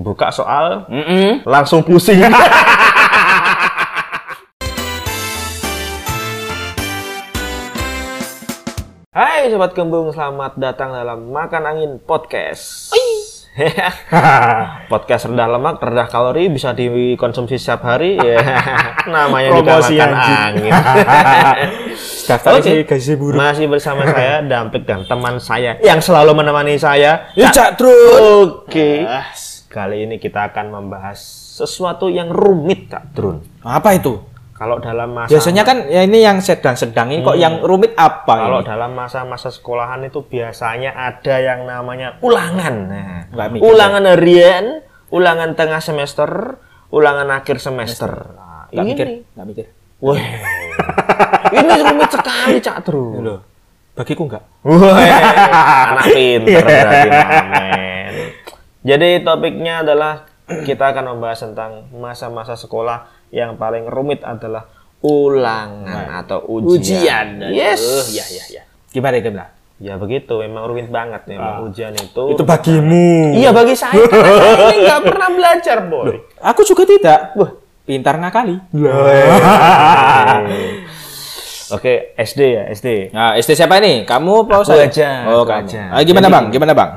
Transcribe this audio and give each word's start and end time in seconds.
buka 0.00 0.32
soal 0.32 0.88
Mm-mm. 0.88 1.44
langsung 1.44 1.84
pusing. 1.84 2.24
Hai 9.10 9.50
sobat 9.50 9.74
kembung, 9.74 10.14
selamat 10.14 10.54
datang 10.54 10.94
dalam 10.94 11.34
Makan 11.34 11.62
Angin 11.66 11.92
Podcast. 11.98 12.94
Podcast 14.92 15.26
rendah 15.26 15.50
lemak, 15.50 15.82
rendah 15.82 16.06
kalori 16.06 16.46
bisa 16.46 16.70
dikonsumsi 16.70 17.58
setiap 17.58 17.82
hari 17.82 18.14
ya. 18.14 18.38
Namanya 19.10 19.58
juga 19.58 19.82
Promosi 19.82 19.98
makan 19.98 20.10
anjing. 20.14 20.70
angin. 20.70 20.72
Daftar 22.30 22.50
gaji 22.62 23.12
buruk. 23.18 23.34
Masih 23.36 23.66
bersama 23.66 24.06
saya 24.06 24.46
Dampik 24.46 24.86
dan 24.86 25.02
teman 25.02 25.42
saya 25.42 25.74
yang 25.82 25.98
selalu 25.98 26.30
menemani 26.30 26.78
saya. 26.78 27.26
Ya, 27.34 27.50
Cak 27.50 27.74
Trun. 27.74 28.62
Oke. 28.62 29.02
Kali 29.70 30.02
ini 30.02 30.18
kita 30.18 30.50
akan 30.50 30.66
membahas 30.74 31.22
sesuatu 31.62 32.10
yang 32.10 32.26
rumit, 32.26 32.90
Kak 32.90 33.14
Drun. 33.14 33.38
Apa 33.62 33.94
itu? 33.94 34.18
Kalau 34.50 34.82
dalam 34.82 35.14
masa 35.14 35.30
Biasanya 35.30 35.62
kan 35.62 35.86
ya 35.86 36.02
ini 36.02 36.20
yang 36.20 36.42
sedang-sedang 36.42 37.08
ini 37.08 37.22
kok 37.22 37.38
yang 37.38 37.62
rumit 37.62 37.94
apa 37.96 38.34
kalau 38.50 38.60
ini? 38.60 38.66
dalam 38.66 38.92
masa-masa 38.92 39.48
sekolahan 39.48 40.04
itu 40.04 40.20
biasanya 40.20 40.92
ada 40.92 41.38
yang 41.38 41.64
namanya 41.64 42.18
ulangan. 42.20 42.74
Nah, 42.90 43.24
Nggak 43.30 43.46
mikir, 43.56 43.62
ulangan 43.64 44.02
harian, 44.04 44.64
ulangan 45.08 45.50
tengah 45.54 45.80
semester, 45.80 46.58
ulangan 46.90 47.30
akhir 47.30 47.56
semester. 47.62 48.10
Nah, 48.10 48.68
Nggak 48.68 48.84
ini. 48.84 48.90
mikir, 48.92 49.06
nggak 49.32 49.46
mikir. 49.48 49.66
Wah. 50.02 50.18
ini 51.56 51.72
rumit 51.80 52.10
sekali, 52.10 52.58
Cak 52.60 52.78
Drun. 52.84 53.22
Loh, 53.22 53.40
bagiku 53.94 54.26
enggak. 54.28 54.44
Wah, 54.66 54.98
anak 55.94 56.04
pinter 56.10 56.58
berarti. 56.60 57.08
Jadi 58.80 59.20
topiknya 59.20 59.84
adalah 59.84 60.24
kita 60.46 60.90
akan 60.90 61.14
membahas 61.14 61.44
tentang 61.44 61.86
masa-masa 61.92 62.56
sekolah 62.56 63.06
yang 63.28 63.54
paling 63.54 63.86
rumit 63.86 64.24
adalah 64.24 64.66
ulangan 65.00 66.24
atau 66.24 66.42
ujian. 66.48 67.40
Yes. 67.48 68.10
ya 68.10 68.24
ya 68.26 68.44
ya. 68.50 68.62
Gimana 68.90 69.20
gimana? 69.20 69.46
Ya 69.80 69.96
begitu, 69.96 70.36
memang 70.36 70.68
rumit 70.68 70.92
banget 70.92 71.24
nih 71.24 71.36
memang 71.36 71.64
ujian 71.64 71.92
itu. 71.92 72.36
Itu 72.36 72.44
bagimu. 72.44 73.32
Iya 73.32 73.48
bagi 73.48 73.72
saya, 73.72 73.96
karena 74.12 74.32
saya 74.36 74.52
ini 74.66 74.76
nggak 74.84 75.00
pernah 75.08 75.28
belajar, 75.30 75.76
boy. 75.88 76.20
Aku 76.36 76.60
juga 76.68 76.84
tidak. 76.84 77.32
Wah, 77.32 77.56
pintar 77.88 78.20
ngakali. 78.20 78.60
Oke, 81.70 82.12
SD 82.28 82.40
ya, 82.50 82.62
SD. 82.68 82.88
Nah, 83.08 83.40
SD 83.40 83.56
siapa 83.56 83.80
ini? 83.80 84.04
Kamu 84.04 84.44
apa 84.44 84.60
Aku 84.60 84.68
saya? 84.68 84.84
aja, 84.84 85.10
Oh, 85.32 85.48
kamu. 85.48 85.64
aja. 85.64 85.82
Ah, 85.94 86.02
gimana, 86.02 86.26
Jadi 86.26 86.34
Bang? 86.34 86.44
Gimana, 86.52 86.72
Bang? 86.76 86.90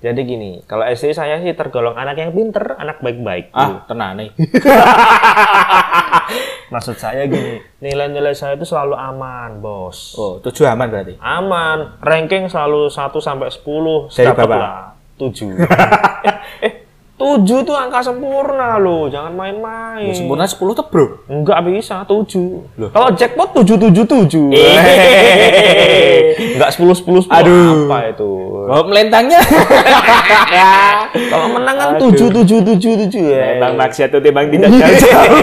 Jadi 0.00 0.20
gini, 0.24 0.64
kalau 0.64 0.80
SD 0.88 1.12
saya 1.12 1.36
sih 1.44 1.52
tergolong 1.52 1.92
anak 1.92 2.16
yang 2.16 2.32
pinter, 2.32 2.72
anak 2.80 3.04
baik-baik. 3.04 3.52
Ah, 3.52 3.84
tenang 3.84 4.16
nih. 4.16 4.32
Maksud 6.72 6.96
saya 6.96 7.28
gini, 7.28 7.60
nilai-nilai 7.84 8.32
saya 8.32 8.56
itu 8.56 8.64
selalu 8.64 8.96
aman, 8.96 9.60
bos. 9.60 10.16
Oh, 10.16 10.40
tujuh 10.40 10.64
aman 10.64 10.88
berarti. 10.88 11.20
Aman, 11.20 12.00
ranking 12.00 12.48
selalu 12.48 12.88
1 12.88 13.12
sampai 13.20 13.52
10, 13.52 14.08
Dari 14.08 14.32
Bapak? 14.32 14.56
lah 14.56 14.96
7. 15.20 15.52
eh, 15.60 16.36
eh, 16.64 16.72
7 17.20 17.68
tuh 17.68 17.76
angka 17.76 18.00
sempurna 18.00 18.80
loh, 18.80 19.12
jangan 19.12 19.36
main-main. 19.36 20.16
Sempurna 20.16 20.48
10 20.48 20.72
tuh, 20.72 20.86
Bro. 20.88 21.28
Enggak 21.28 21.60
bisa, 21.68 22.08
7. 22.08 22.88
Kalau 22.88 23.12
jackpot 23.12 23.52
777. 23.52 24.48
Enggak 26.40 26.70
10 26.72 26.96
10 26.96 27.28
10 27.28 27.36
Aduh. 27.36 27.84
apa 27.90 27.98
itu? 28.08 28.30
Oh, 28.70 28.82
melentangnya. 28.86 29.40
Kalau 31.30 31.46
menang 31.52 31.76
kan 31.76 31.88
Aduh. 31.98 32.10
7777 32.14 33.18
ya. 33.18 33.58
Bang 33.60 33.74
maksiat 33.76 34.08
tuh 34.08 34.20
timbang 34.22 34.48
tidak 34.48 34.70
jauh. 34.72 35.36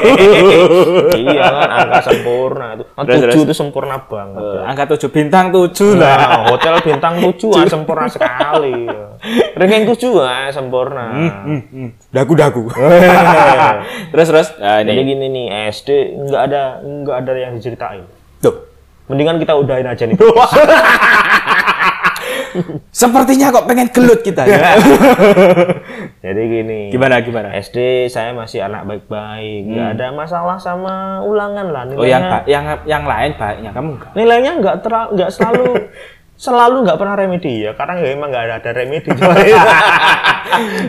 iya 1.13 1.43
kan 1.43 1.69
angka 1.69 1.99
sempurna 2.07 2.67
itu. 2.73 2.83
Kan 2.87 3.03
Terus, 3.05 3.19
7 3.19 3.23
terus. 3.23 3.35
itu 3.45 3.53
sempurna 3.53 3.95
banget. 4.01 4.41
ya. 4.41 4.61
Angka 4.65 4.83
7 4.95 5.13
bintang 5.13 5.45
7 5.51 5.99
lah. 5.99 6.15
Nah, 6.17 6.41
hotel 6.49 6.73
bintang 6.81 7.13
7 7.19 7.29
ah, 7.53 7.65
sempurna 7.67 8.07
sekali. 8.07 8.75
Ranking 9.53 9.83
7 9.85 10.23
ah, 10.23 10.47
sempurna. 10.49 11.05
Hmm, 11.43 11.89
dagu-dagu. 12.09 12.69
terus 14.15 14.27
terus. 14.29 14.47
Nah, 14.57 14.81
Jadi 14.81 15.01
ini. 15.03 15.09
gini 15.13 15.25
nih, 15.29 15.45
SD 15.69 15.89
nggak 16.25 16.41
ada 16.47 16.61
nggak 16.81 17.15
ada 17.21 17.31
yang 17.35 17.53
diceritain. 17.55 18.03
Tuh. 18.39 18.76
Mendingan 19.07 19.39
kita 19.39 19.55
udahin 19.55 19.87
aja 19.87 20.03
nih. 20.03 20.17
Sepertinya 22.93 23.53
kok 23.53 23.65
pengen 23.69 23.87
gelut 23.93 24.21
kita 24.21 24.43
ya. 24.43 24.75
Jadi 26.25 26.41
gini. 26.43 26.79
gimana 26.89 27.21
gimana? 27.21 27.53
SD 27.53 28.09
saya 28.09 28.33
masih 28.33 28.63
anak 28.63 28.83
baik-baik, 28.83 29.61
nggak 29.67 29.89
ada 29.97 30.07
masalah 30.11 30.57
sama 30.57 31.21
ulangan 31.21 31.67
lah 31.69 31.83
Oh, 31.93 32.03
yang 32.03 32.23
nilainya. 32.23 32.39
yang 32.45 32.65
yang 32.83 33.03
lain 33.05 33.31
baiknya 33.37 33.71
kamu 33.71 33.89
enggak. 33.95 34.11
nilainya 34.13 34.51
nggak 34.59 34.75
terlalu 34.83 35.07
nggak 35.15 35.31
selalu 35.31 35.65
selalu 36.37 36.85
nggak 36.85 36.97
pernah 37.01 37.17
remedi 37.17 37.65
ya 37.65 37.73
karena 37.73 37.97
ya 37.97 38.13
emang 38.13 38.29
nggak 38.29 38.43
ada, 38.45 38.55
ada 38.61 38.71
remedi 38.77 39.09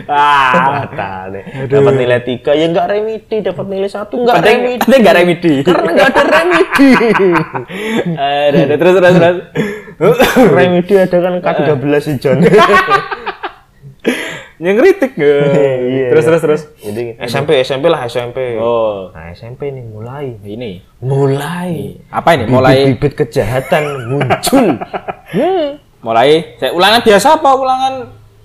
ah 0.05 0.53
batal 0.69 1.33
dapat 1.65 1.93
nilai 1.97 2.21
tiga 2.21 2.53
ya 2.53 2.69
nggak 2.69 2.85
remedi 2.85 3.35
dapat 3.41 3.65
nilai 3.65 3.89
satu 3.89 4.21
nggak 4.21 4.45
remedi 4.45 4.85
enggak 4.85 5.15
remedi. 5.17 5.53
karena 5.65 5.89
nggak 5.89 6.09
ada 6.13 6.23
remedi 6.29 6.89
Ada 8.13 8.57
ada 8.69 8.75
terus 8.77 8.93
terus 8.93 9.17
terus. 9.17 10.17
remedi 10.53 10.93
ada 11.01 11.17
kan 11.17 11.33
K13 11.41 11.97
sih 11.97 12.15
John 12.21 12.37
yang 14.59 14.75
kritik 14.75 15.15
Iya. 15.19 16.07
Terus 16.11 16.23
terus 16.27 16.41
terus. 16.43 16.61
jadi 16.83 17.15
SMP 17.25 17.63
SMP 17.63 17.87
lah 17.87 18.03
SMP 18.05 18.59
Oh, 18.59 19.09
nah 19.15 19.31
SMP 19.31 19.71
nih 19.71 19.83
mulai 19.87 20.35
ini. 20.43 20.83
mulai 20.99 21.95
Apa 22.11 22.35
ini? 22.35 22.43
Mulai 22.45 22.91
bibit 22.91 23.15
kejahatan 23.15 23.83
muncul 24.11 24.75
hmm. 25.31 25.67
mulai 26.03 26.59
saya 26.59 26.71
ulangan 26.75 26.99
biasa 27.03 27.39
apa 27.39 27.49
ulangan 27.55 27.93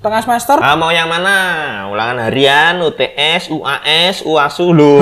tengah 0.04 0.20
semester? 0.20 0.60
Ah, 0.60 0.76
mau 0.76 0.92
yang 0.92 1.08
mana? 1.08 1.88
Ulangan 1.88 2.28
harian, 2.28 2.76
UTS, 2.84 3.48
UAS, 3.48 4.20
UASU 4.20 4.76
loh. 4.76 5.00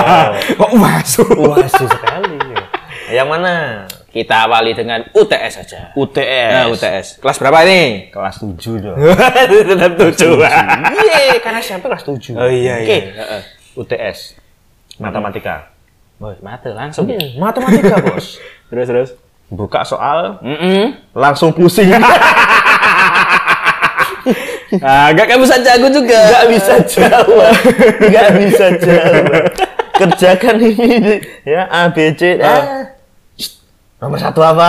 Kok 0.60 0.72
masuk? 0.76 1.32
UASU 1.32 1.88
sekali. 1.88 2.36
Yang 3.08 3.28
mana? 3.32 3.54
Kita 4.14 4.46
awali 4.46 4.70
dengan 4.78 5.02
UTS 5.10 5.52
saja. 5.58 5.90
UTS. 5.98 6.52
Nah, 6.54 6.70
UTS. 6.70 7.06
Kelas 7.18 7.36
berapa 7.42 7.66
ini? 7.66 8.14
Kelas 8.14 8.38
7 8.38 8.78
dong. 8.78 8.94
Tetap 9.74 9.92
tujuh. 9.98 10.38
Iya, 10.38 11.42
karena 11.42 11.58
SMP 11.58 11.90
kelas 11.90 12.06
7. 12.06 12.38
Oh 12.38 12.46
iya 12.46 12.78
Oke. 12.78 12.86
iya. 12.86 12.98
Heeh. 13.10 13.42
UTS. 13.74 14.38
Matematika. 15.02 15.74
Bos, 16.22 16.38
mati 16.46 16.70
langsung. 16.70 17.10
Hmm, 17.10 17.42
matematika, 17.42 17.98
Bos. 18.06 18.38
Terus 18.70 18.86
terus. 18.86 19.10
Buka 19.50 19.82
soal, 19.82 20.38
Mm 20.46 20.94
langsung 21.10 21.50
pusing. 21.50 21.90
Ah, 24.82 25.12
gak 25.14 25.30
kamu 25.30 25.46
saja 25.46 25.76
aku 25.78 25.86
juga. 25.92 26.16
Gak 26.16 26.46
bisa 26.50 26.74
jawab. 26.82 27.54
Gak 28.14 28.28
bisa 28.40 28.66
jawab. 28.80 29.44
Kerjakan 29.94 30.56
ini 30.58 31.22
ya 31.46 31.70
A 31.70 31.92
B 31.94 32.10
C. 32.18 32.40
Ah. 32.42 32.93
Nomor 34.04 34.20
satu 34.20 34.44
apa? 34.44 34.68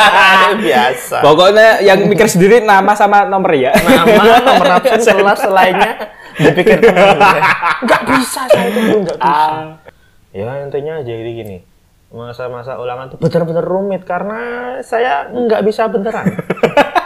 Biasa. 0.66 1.22
Pokoknya 1.22 1.78
yang 1.78 2.10
mikir 2.10 2.26
sendiri 2.26 2.58
nama 2.58 2.90
sama 2.98 3.22
nomor 3.22 3.54
ya. 3.54 3.70
Nama, 3.70 4.42
nomor 4.42 4.66
absen, 4.82 5.14
kelas 5.22 5.46
lainnya 5.46 6.10
dipikirkan. 6.34 6.90
Nggak 7.86 8.02
bisa 8.10 8.42
saya 8.50 8.66
itu 8.74 8.98
nggak 8.98 9.14
bisa. 9.14 9.30
Ah. 9.46 9.78
Ya 10.34 10.58
intinya 10.66 10.98
jadi 11.06 11.30
gini. 11.30 11.62
Masa-masa 12.10 12.74
ulangan 12.82 13.14
itu 13.14 13.16
benar-benar 13.22 13.62
rumit 13.62 14.02
karena 14.02 14.42
saya 14.82 15.30
nggak 15.30 15.62
bisa 15.62 15.86
beneran. 15.86 16.34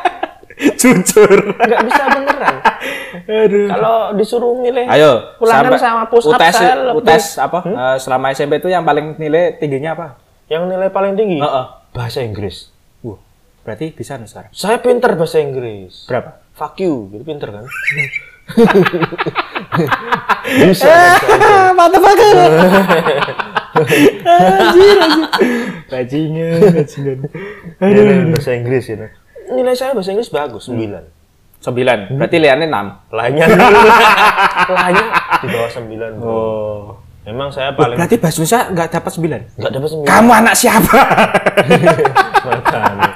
Jujur. 0.80 1.52
Nggak 1.52 1.82
bisa 1.84 2.02
beneran. 2.16 2.54
Aduh. 3.28 3.68
Kalau 3.68 3.96
disuruh 4.16 4.56
milih 4.56 4.88
Ayo, 4.88 5.36
ulangan 5.36 5.76
sama 5.76 6.08
push 6.08 6.32
up 6.32 6.40
UTS, 6.40 6.56
saya 6.56 6.74
lebih- 6.80 7.04
UTS 7.04 7.24
apa? 7.36 7.58
Eh, 7.60 7.96
selama 8.00 8.32
SMP 8.32 8.56
itu 8.56 8.72
yang 8.72 8.88
paling 8.88 9.20
nilai 9.20 9.60
tingginya 9.60 9.92
apa? 9.92 10.27
Yang 10.48 10.64
nilai 10.68 10.88
paling 10.88 11.14
tinggi 11.14 11.38
Heeh. 11.40 11.66
bahasa 11.92 12.24
Inggris. 12.24 12.72
Wah, 13.04 13.20
berarti 13.64 13.92
bisa 13.92 14.16
nih 14.16 14.28
sekarang. 14.28 14.50
Saya 14.56 14.80
pinter 14.80 15.12
bahasa 15.14 15.38
Inggris. 15.40 16.08
Berapa? 16.08 16.40
Fuck 16.56 16.80
you, 16.80 17.12
gitu 17.12 17.22
pinter 17.24 17.48
kan? 17.52 17.64
bisa. 20.72 20.88
kan, 20.88 21.38
saya. 21.38 21.70
Mantap 21.76 22.00
banget. 22.00 22.34
anjir, 24.24 24.96
anjir. 24.98 25.28
Bajingan, 25.92 26.60
bajingan. 26.72 27.18
Nilai 27.78 28.16
bahasa 28.32 28.50
Inggris 28.56 28.84
ini. 28.88 29.08
Nilai 29.52 29.76
saya 29.76 29.92
bahasa 29.92 30.10
Inggris 30.12 30.32
bagus, 30.32 30.68
9. 30.72 31.18
Sembilan. 31.58 32.14
Berarti 32.14 32.36
liannya 32.38 32.66
enam. 32.70 32.86
Lainnya 33.10 33.46
lainnya 34.70 35.06
di 35.42 35.46
bawah 35.50 35.70
9. 35.74 36.22
Bro. 36.22 36.30
Oh. 36.30 37.07
Memang 37.28 37.52
saya 37.52 37.76
paling 37.76 38.00
Berarti 38.00 38.16
bahasa 38.16 38.40
Indonesia 38.40 38.60
nggak 38.72 38.88
dapat 38.88 39.12
sembilan. 39.12 39.40
nggak 39.60 39.72
dapat 39.76 39.88
9. 40.00 40.08
Kamu 40.08 40.30
anak 40.32 40.54
siapa? 40.56 40.96
Makanya. 42.48 43.10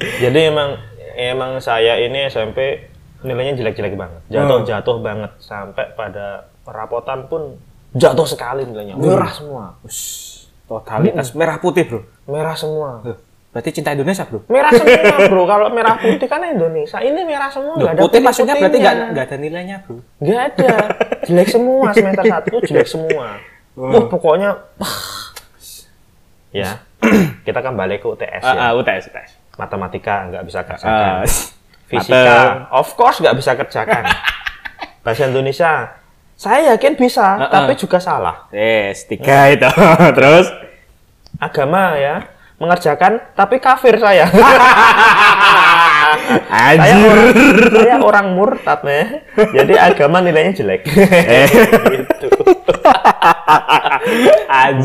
Jadi 0.00 0.40
emang 0.48 0.70
emang 1.12 1.60
saya 1.60 2.00
ini 2.00 2.24
SMP 2.32 2.88
nilainya 3.20 3.60
jelek-jelek 3.60 4.00
banget. 4.00 4.20
Jatuh-jatuh 4.32 4.96
banget 5.04 5.32
sampai 5.44 5.92
pada 5.92 6.48
rapotan 6.64 7.28
pun 7.28 7.60
jatuh 7.92 8.24
sekali 8.24 8.64
nilainya. 8.64 8.96
Merah 8.96 9.28
semua. 9.28 9.76
Ush, 9.84 10.48
totalitas 10.64 11.36
merah 11.36 11.60
putih, 11.60 11.84
Bro. 11.84 12.00
Merah 12.24 12.56
semua. 12.56 13.04
Berarti 13.54 13.70
cinta 13.70 13.94
Indonesia, 13.94 14.26
Bro. 14.26 14.42
Merah 14.50 14.66
semua, 14.68 15.14
Bro. 15.30 15.42
Kalau 15.46 15.66
merah 15.70 15.94
putih 15.94 16.26
kan 16.26 16.42
Indonesia. 16.42 16.98
Ini 16.98 17.22
merah 17.22 17.46
semua, 17.46 17.78
Loh, 17.78 17.86
nggak 17.86 17.94
ada 17.94 18.02
putih 18.02 18.18
maksudnya 18.18 18.54
berarti 18.58 18.78
putih-putihnya. 18.82 19.12
nggak 19.14 19.24
ada 19.24 19.36
nilainya, 19.38 19.76
Bro. 19.80 19.94
Nggak 20.18 20.40
ada. 20.42 20.74
Jelek 21.22 21.48
semua 21.48 21.86
semester 21.94 22.24
satu 22.26 22.54
jelek 22.60 22.88
semua. 22.90 23.26
Wah, 23.74 24.04
pokoknya 24.06 24.50
wah. 24.74 24.98
ya. 26.50 26.82
Kita 27.46 27.58
kan 27.60 27.74
balik 27.74 28.02
ke 28.02 28.08
UTS 28.08 28.42
ya. 28.42 28.50
Ah, 28.50 28.66
ah, 28.68 28.70
UTS, 28.74 29.06
UTS. 29.08 29.30
Matematika 29.54 30.26
nggak 30.26 30.42
bisa 30.42 30.58
Ah, 30.58 30.66
kerjakan. 30.66 31.22
Fisika, 31.84 32.38
of 32.72 32.88
course 32.92 33.22
nggak 33.22 33.36
bisa 33.36 33.54
kerjakan. 33.54 34.02
Bahasa 35.04 35.28
Indonesia, 35.28 35.94
saya 36.34 36.74
yakin 36.74 36.96
bisa, 36.96 37.38
Ah, 37.38 37.46
tapi 37.46 37.76
juga 37.76 38.00
salah. 38.00 38.48
Yes, 38.50 39.06
tiga 39.06 39.46
itu. 39.46 39.68
Terus 40.18 40.50
Agama 41.36 41.94
ya, 41.94 42.24
mengerjakan, 42.58 43.18
tapi 43.34 43.58
kafir 43.58 43.98
saya. 43.98 44.30
saya 46.54 46.94
orang, 47.02 47.28
saya 47.74 47.96
orang 47.98 48.26
murtad 48.38 48.80
nih. 48.86 49.04
Jadi 49.34 49.74
agama 49.74 50.22
nilainya 50.22 50.52
jelek. 50.54 50.86
gitu. 51.94 52.28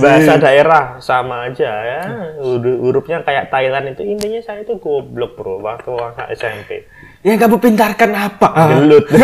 Bahasa 0.01 0.33
daerah 0.41 0.97
sama 0.97 1.45
aja 1.51 1.69
ya. 1.69 2.01
Huruf- 2.41 2.79
Hurufnya 2.81 3.21
kayak 3.21 3.53
Thailand 3.53 3.93
itu 3.93 4.01
intinya 4.01 4.41
saya 4.41 4.65
itu 4.65 4.75
goblok 4.81 5.37
bro 5.37 5.61
waktu 5.61 5.93
waktu 5.93 6.23
SMP. 6.33 6.89
Yang 7.21 7.37
kamu 7.45 7.55
pintarkan 7.61 8.11
apa? 8.15 8.49
Gelut. 8.79 9.05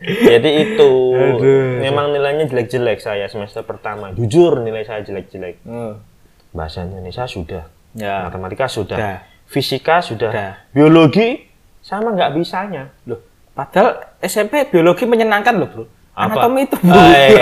Jadi 0.00 0.50
itu 0.64 0.92
Aduh. 1.12 1.76
memang 1.76 2.08
nilainya 2.16 2.48
jelek-jelek 2.48 3.04
saya 3.04 3.28
semester 3.28 3.60
pertama. 3.68 4.16
Jujur 4.16 4.64
nilai 4.64 4.80
saya 4.88 5.04
jelek-jelek. 5.04 5.60
Hmm. 5.64 6.00
Bahasa 6.50 6.82
Indonesia 6.82 7.24
sudah, 7.24 7.64
Ya. 7.92 8.24
matematika 8.24 8.66
sudah, 8.66 8.96
Sudah. 8.96 9.16
fisika 9.46 9.98
sudah, 9.98 10.30
Sudah. 10.30 10.50
biologi 10.70 11.46
sama 11.80 12.10
nggak 12.10 12.34
bisanya. 12.34 12.90
Loh, 13.04 13.22
padahal 13.50 13.98
SMP 14.18 14.66
biologi 14.66 15.04
menyenangkan 15.04 15.54
loh, 15.56 15.68
Bro. 15.68 15.84
Apa? 16.10 16.26
Anatomi 16.42 16.66
itu, 16.66 16.76
Bro. 16.76 16.90
Eh, 16.92 17.38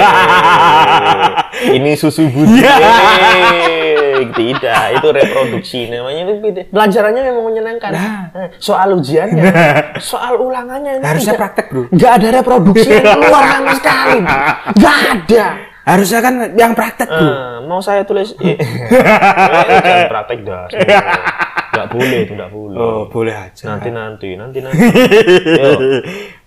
ini 1.77 1.93
susu 1.95 2.29
budi. 2.29 2.61
Eh, 2.63 3.97
Tidak, 4.29 4.85
itu 4.93 5.09
reproduksi 5.09 5.89
namanya 5.89 6.27
itu 6.27 6.35
beda. 6.39 6.63
Pelajarannya 6.69 7.23
memang 7.25 7.45
menyenangkan. 7.45 7.91
Nah. 7.91 8.23
Eh, 8.35 8.49
Soal 8.59 8.93
ujiannya, 8.93 9.47
soal 9.99 10.37
ulangannya 10.37 10.99
ini 10.99 11.05
Harusnya 11.07 11.33
tidak- 11.33 11.43
praktek, 11.49 11.67
Bro. 11.71 11.83
Nggak 11.89 12.13
ada 12.13 12.29
reproduksi 12.35 12.89
yang 12.91 13.07
keluar 13.17 13.45
sama 13.49 13.73
sekali. 13.75 14.19
Nggak 14.75 14.97
ada. 15.09 15.47
Harusnya 15.89 16.21
kan 16.21 16.35
yang 16.53 16.77
praktek, 16.77 17.09
Bro. 17.09 17.25
Eh, 17.25 17.57
mau 17.65 17.81
saya 17.81 18.05
tulis 18.05 18.37
eh, 18.45 18.61
jangan 19.89 20.13
praktek 20.13 20.39
dah. 20.45 20.69
Nggak 21.73 21.89
boleh 21.89 22.19
itu 22.29 22.33
nggak 22.37 22.53
boleh. 22.53 22.77
Oh, 22.77 23.03
boleh 23.09 23.33
aja. 23.33 23.65
Nanti 23.73 23.89
nanti 23.89 24.29
nanti 24.37 24.59
nanti. 24.61 24.77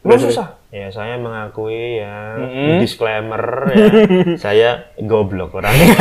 Yo. 0.06 0.22
Susah. 0.22 0.61
Ya 0.72 0.88
saya 0.88 1.20
mengakui 1.20 2.00
ya 2.00 2.40
disclaimer 2.80 3.44
ya. 3.68 3.86
saya 4.48 4.70
goblok 4.98 5.52
orangnya. 5.54 6.00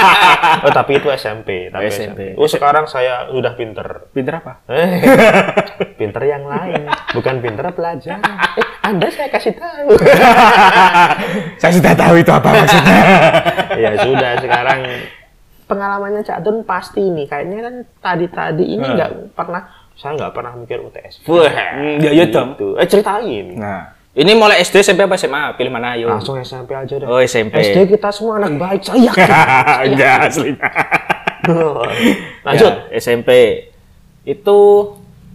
oh 0.64 0.72
tapi 0.72 0.96
itu 0.96 1.12
SMP. 1.12 1.68
Tapi 1.68 1.84
Oh, 1.84 1.92
SMP. 1.92 2.20
Oh 2.32 2.48
sekarang 2.48 2.88
saya 2.88 3.28
udah 3.28 3.52
pinter. 3.52 4.08
Pinter 4.10 4.40
apa? 4.40 4.64
Pinter 6.00 6.22
yang 6.22 6.44
lain, 6.44 6.88
bukan 7.12 7.40
pinter 7.40 7.68
pelajar. 7.70 8.16
Eh, 8.56 8.64
anda 8.82 9.08
saya 9.08 9.28
kasih 9.28 9.52
tahu. 9.52 9.96
Saya 11.56 11.72
sudah 11.72 11.92
tahu 11.92 12.14
itu 12.16 12.28
apa 12.30 12.48
maksudnya. 12.54 13.00
ya 13.74 13.90
sudah 13.98 14.30
sekarang 14.38 14.80
pengalamannya 15.64 16.22
Cak 16.22 16.40
Dun 16.40 16.62
pasti 16.62 17.00
nih 17.02 17.26
kayaknya 17.26 17.58
kan 17.60 17.74
tadi-tadi 18.00 18.64
ini 18.70 18.80
Hmm. 18.82 18.94
nggak 18.94 19.10
pernah 19.32 19.62
saya 19.92 20.12
nggak 20.14 20.32
pernah 20.32 20.52
mikir 20.54 20.78
UTS. 20.78 21.24
Wah, 21.26 21.48
ya 21.98 22.12
ya 22.12 22.24
dong. 22.26 22.52
Gitu. 22.54 22.76
Eh 22.76 22.84
ceritain. 22.86 23.46
Nah, 23.56 23.95
ini 24.16 24.32
mulai 24.32 24.58
SD 24.58 24.80
SMP 24.80 25.04
apa 25.04 25.14
SMA? 25.14 25.52
Pilih 25.54 25.68
mana 25.68 25.92
ayo. 25.92 26.08
Langsung 26.08 26.40
SMP 26.40 26.72
aja 26.72 26.96
deh. 26.96 27.04
Oh, 27.04 27.20
SMP. 27.20 27.60
SD 27.60 27.84
kita 27.86 28.08
semua 28.08 28.40
anak 28.40 28.56
baik, 28.56 28.80
saya 28.80 29.12
yakin. 29.12 29.28
Enggak 29.92 30.12
aslinya. 30.26 30.68
Lanjut. 32.42 32.72
Ya, 32.88 32.96
SMP 32.96 33.30
itu 34.24 34.58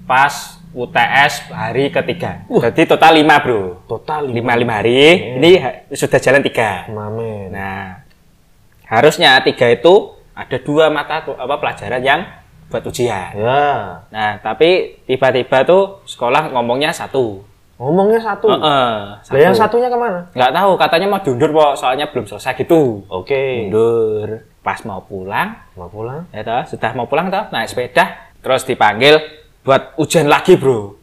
pas 0.04 0.34
UTS 0.72 1.52
hari 1.52 1.92
ketiga. 1.92 2.48
Jadi 2.48 2.88
total 2.88 3.20
lima 3.20 3.38
bro. 3.38 3.84
Total 3.86 4.24
Lima 4.24 4.56
lima 4.56 4.80
hari. 4.80 5.38
Ini 5.38 5.52
ha- 5.60 5.78
sudah 5.92 6.18
jalan 6.18 6.42
tiga. 6.42 6.88
Mamen. 6.88 7.52
Nah, 7.52 8.02
harusnya 8.88 9.40
tiga 9.44 9.68
itu 9.68 10.16
ada 10.32 10.58
dua 10.58 10.88
mata 10.88 11.22
apa 11.22 11.56
pelajaran 11.60 12.02
yang 12.02 12.22
buat 12.72 12.88
ujian. 12.88 13.36
Ya. 13.36 13.64
Nah, 14.08 14.40
tapi 14.40 14.96
tiba-tiba 15.04 15.68
tuh 15.68 16.00
sekolah 16.08 16.56
ngomongnya 16.56 16.96
satu. 16.96 17.44
Ngomongnya 17.82 18.22
satu. 18.22 18.46
Heeh, 18.46 18.94
Lah 19.18 19.40
yang 19.42 19.58
satunya 19.58 19.90
ke 19.90 19.98
mana? 19.98 20.22
Nggak 20.32 20.54
tahu, 20.54 20.72
katanya 20.78 21.08
mau 21.10 21.18
diundur 21.18 21.50
kok, 21.50 21.74
soalnya 21.76 22.06
belum 22.06 22.30
selesai 22.30 22.54
gitu. 22.56 23.02
Oke. 23.10 23.66
Mundur. 23.66 24.46
Pas 24.62 24.78
mau 24.86 25.02
pulang, 25.02 25.58
Mau 25.74 25.90
pulang? 25.90 26.22
ya 26.30 26.46
toh, 26.46 26.62
sudah 26.70 26.94
mau 26.94 27.10
pulang 27.10 27.28
toh, 27.28 27.50
naik 27.50 27.66
sepeda, 27.66 28.06
terus 28.38 28.62
dipanggil 28.62 29.18
buat 29.66 29.98
ujian 29.98 30.30
lagi, 30.30 30.54
bro. 30.54 30.94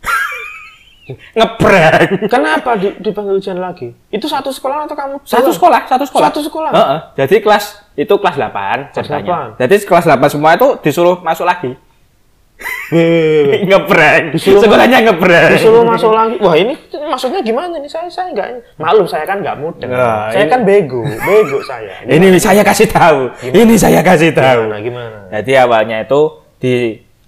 Ngebrang. 1.36 2.32
Kenapa 2.32 2.80
di- 2.80 2.96
dipanggil 2.96 3.36
ujian 3.36 3.60
lagi? 3.60 3.92
Itu 4.08 4.24
satu 4.24 4.48
sekolah 4.48 4.88
atau 4.88 4.96
kamu? 4.96 5.20
Satu 5.20 5.52
sekolah, 5.52 5.84
satu 5.84 6.08
sekolah. 6.08 6.28
Satu 6.32 6.40
sekolah? 6.40 6.70
Heeh. 6.72 6.98
Jadi 7.14 7.44
kelas 7.44 7.64
itu 7.92 8.14
kelas 8.16 8.36
8 8.40 8.96
ceritanya. 8.96 9.52
8. 9.52 9.60
Jadi 9.60 9.74
kelas 9.84 10.04
8 10.08 10.32
semua 10.32 10.56
itu 10.56 10.68
disuruh 10.80 11.20
masuk 11.20 11.44
lagi. 11.44 11.76
Ngebrang. 13.64 14.22
Disuruh 14.34 14.60
Sekolahnya 14.62 14.98
ngebrang. 15.04 15.50
Disuruh 15.56 15.82
masuk 15.82 16.12
lagi. 16.12 16.36
Wah 16.40 16.54
ini 16.56 16.74
maksudnya 17.08 17.40
gimana 17.40 17.78
nih? 17.78 17.90
Saya 17.90 18.08
saya 18.10 18.30
nggak 18.32 18.78
maklum 18.78 19.06
saya 19.08 19.24
kan 19.24 19.40
nggak 19.40 19.56
muda. 19.58 19.86
Nah, 19.86 20.30
saya 20.30 20.44
ini- 20.46 20.52
kan 20.52 20.60
bego, 20.62 21.02
bego 21.02 21.58
saya. 21.64 21.94
Ini 22.06 22.26
saya 22.38 22.62
kasih 22.62 22.88
tahu. 22.90 23.20
Ini 23.50 23.74
saya 23.76 24.00
kasih 24.00 24.30
tahu. 24.34 24.68
Gimana 24.68 24.78
gimana? 24.80 25.18
Jadi 25.32 25.52
awalnya 25.58 25.96
itu 26.04 26.20
di 26.60 26.74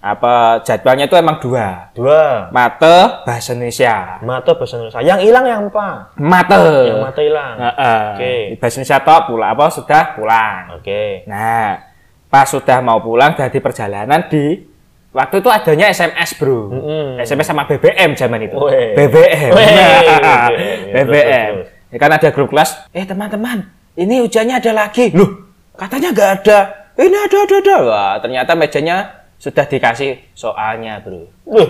apa 0.07 0.63
jadwalnya 0.63 1.11
itu 1.11 1.17
emang 1.19 1.43
dua. 1.43 1.91
Dua. 1.91 2.47
Mate 2.55 3.27
bahasa 3.27 3.59
Indonesia. 3.59 4.23
Mata 4.23 4.55
bahasa 4.55 4.79
Indonesia. 4.79 5.03
Yang 5.03 5.21
hilang 5.27 5.45
yang 5.51 5.61
apa? 5.67 6.15
Mate. 6.15 6.63
Yang 6.95 7.01
mata 7.03 7.21
hilang. 7.27 7.55
Heeh. 7.59 8.03
Oke. 8.15 8.35
Bahasa 8.63 8.75
Indonesia 8.79 8.99
tok 9.03 9.21
pulang 9.27 9.51
apa 9.51 9.65
sudah 9.75 10.05
pulang. 10.15 10.63
Oke. 10.79 11.27
Nah, 11.27 11.83
pas 12.31 12.47
sudah 12.47 12.79
mau 12.87 13.03
pulang 13.03 13.35
dari 13.35 13.59
perjalanan 13.59 14.31
di 14.31 14.76
waktu 15.17 15.41
itu 15.41 15.49
adanya 15.49 15.89
SMS, 15.89 16.37
Bro. 16.37 16.69
Mm-mm. 16.77 17.07
SMS 17.25 17.49
sama 17.49 17.65
BBM 17.65 18.13
zaman 18.13 18.41
itu. 18.45 18.57
Weh. 18.61 18.93
BBM. 18.93 19.53
Nah, 19.57 20.49
BBM. 20.93 21.53
Ya 21.89 21.97
kan 21.97 22.13
ada 22.13 22.29
grup 22.29 22.53
kelas, 22.53 22.85
eh 22.93 23.09
teman-teman, 23.09 23.73
ini 23.97 24.21
ujiannya 24.21 24.61
ada 24.61 24.73
lagi. 24.85 25.09
Loh, 25.17 25.49
katanya 25.73 26.13
nggak 26.13 26.31
ada. 26.43 26.59
Ini 26.97 27.17
ada, 27.17 27.37
ada, 27.49 27.57
ada. 27.57 27.77
Wah, 27.89 28.15
ternyata 28.21 28.53
mejanya 28.53 29.25
sudah 29.41 29.65
dikasih 29.65 30.21
soalnya, 30.37 31.01
Bro. 31.01 31.33
Wih. 31.49 31.69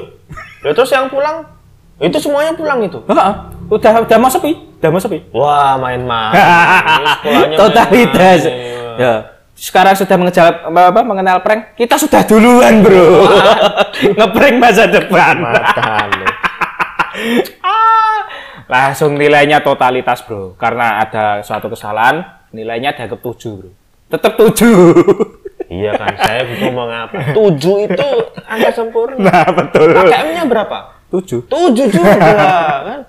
Ya, 0.67 0.75
terus 0.75 0.91
yang 0.91 1.07
pulang 1.07 1.47
itu 2.03 2.19
semuanya 2.19 2.51
pulang 2.59 2.83
itu. 2.83 2.99
Heeh. 3.07 3.33
Udah 3.71 3.93
udah 4.03 4.19
mau 4.19 4.31
sepi, 4.31 4.55
udah 4.83 4.91
mau 4.91 5.03
sepi. 5.03 5.19
Wah, 5.31 5.79
main-main. 5.79 6.35
Totalitas. 7.59 8.47
main-main. 8.47 8.99
Ya. 8.99 9.36
Sekarang 9.57 9.97
sudah 9.97 10.17
mengejar 10.21 10.69
apa, 10.69 10.93
apa 10.93 11.01
mengenal 11.01 11.41
prank, 11.41 11.73
kita 11.81 11.97
sudah 11.97 12.21
duluan, 12.29 12.85
Bro. 12.85 13.25
Ngeprank 14.21 14.57
masa 14.61 14.85
depan. 14.85 15.41
Mata 15.41 16.13
lu. 16.13 16.29
Langsung 18.77 19.17
nilainya 19.17 19.65
totalitas, 19.65 20.21
Bro. 20.29 20.61
Karena 20.61 21.01
ada 21.01 21.41
suatu 21.41 21.73
kesalahan, 21.73 22.21
nilainya 22.53 22.93
dianggap 22.93 23.25
7, 23.25 23.57
Bro. 23.57 23.73
Tetap 24.13 24.37
7. 24.37 25.65
Iya 25.67 25.99
kan, 25.99 26.15
saya 26.21 26.47
ngomong 26.63 26.91
apa? 26.93 27.17
Tujuh 27.41 27.91
itu 27.91 28.09
angka 28.47 28.71
sempurna. 28.71 29.19
nah, 29.19 29.51
betul. 29.51 29.91
KKM-nya 29.91 30.45
berapa? 30.47 30.79
7. 31.09 31.49
Tujuh 31.49 31.87
juga 31.91 32.13
kan? 32.85 33.01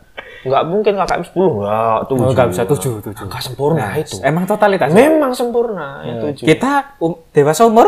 Nggak 0.48 0.64
mungkin 0.66 0.94
KKM 0.96 1.24
10, 1.28 1.36
enggak, 1.36 1.98
tujuh. 2.08 2.24
Oh, 2.24 2.32
nggak 2.32 2.48
bisa 2.50 2.64
7, 2.64 2.92
7. 3.04 3.24
Angka 3.28 3.40
sempurna 3.40 3.88
itu. 3.96 4.16
Emang 4.24 4.44
totalitas. 4.48 4.90
Memang 4.90 5.32
sempurna, 5.32 5.88
ya 6.02 6.14
tujuh. 6.24 6.46
Kita 6.48 6.72
um, 6.98 7.14
dewasa 7.30 7.64
umur 7.64 7.88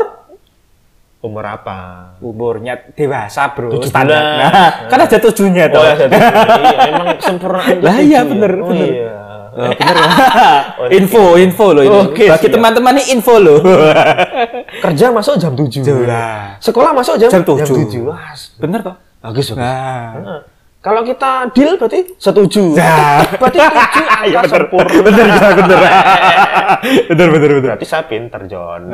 Umur 1.20 1.44
apa? 1.44 2.16
umurnya 2.24 2.80
dewasa, 2.96 3.52
Bro. 3.52 3.76
Tujuh 3.76 3.92
Standar. 3.92 4.16
bulan. 4.16 4.40
Nah, 4.40 4.72
kan 4.88 5.00
ada 5.04 5.18
tujuhnya 5.20 5.68
tuh. 5.68 5.80
Oh, 5.80 5.84
ya, 5.84 5.94
satu. 6.00 6.16
iya, 6.16 6.80
emang 6.88 7.08
sempurna. 7.20 7.60
Lah 7.84 7.98
iya, 8.00 8.20
tujuh. 8.24 8.32
bener, 8.32 8.52
Oh, 8.56 8.68
bener. 8.72 8.88
Iya. 8.88 9.16
Oh, 9.52 9.72
bener 9.76 9.96
ya. 10.00 10.12
info, 11.04 11.24
info 11.36 11.66
loh 11.76 11.84
ini. 11.84 12.00
Oke, 12.08 12.26
Bagi 12.32 12.48
teman-teman 12.48 12.96
ini 12.96 13.04
info 13.12 13.36
loh. 13.36 13.60
Kerja 14.88 15.12
masuk 15.12 15.36
jam 15.36 15.60
7. 15.60 15.84
Lah. 16.08 16.56
Sekolah 16.64 16.96
masuk 16.96 17.20
jam 17.20 17.28
Jam 17.28 17.44
tujuh. 17.44 17.68
Jam 17.68 18.08
7. 18.08 18.08
Wah, 18.08 18.32
bener 18.56 18.80
toh? 18.80 18.96
Bagus, 19.20 19.52
bagus. 19.52 19.60
Nah. 19.60 20.08
Heeh. 20.16 20.40
Kalau 20.80 21.04
kita 21.04 21.52
deal 21.52 21.76
berarti 21.76 22.16
setuju. 22.16 22.72
Nah. 22.80 23.20
Berarti 23.36 23.60
angka 23.60 24.04
Iya 24.32 24.40
bener. 24.48 24.64
sempurna. 24.64 25.00
Bener, 25.04 25.26
bener, 25.28 25.52
bener. 25.60 25.80
bener, 27.12 27.28
bener, 27.36 27.50
bener. 27.60 27.68
Berarti 27.76 27.86
saya 27.88 28.08
pinter, 28.08 28.48
John. 28.48 28.88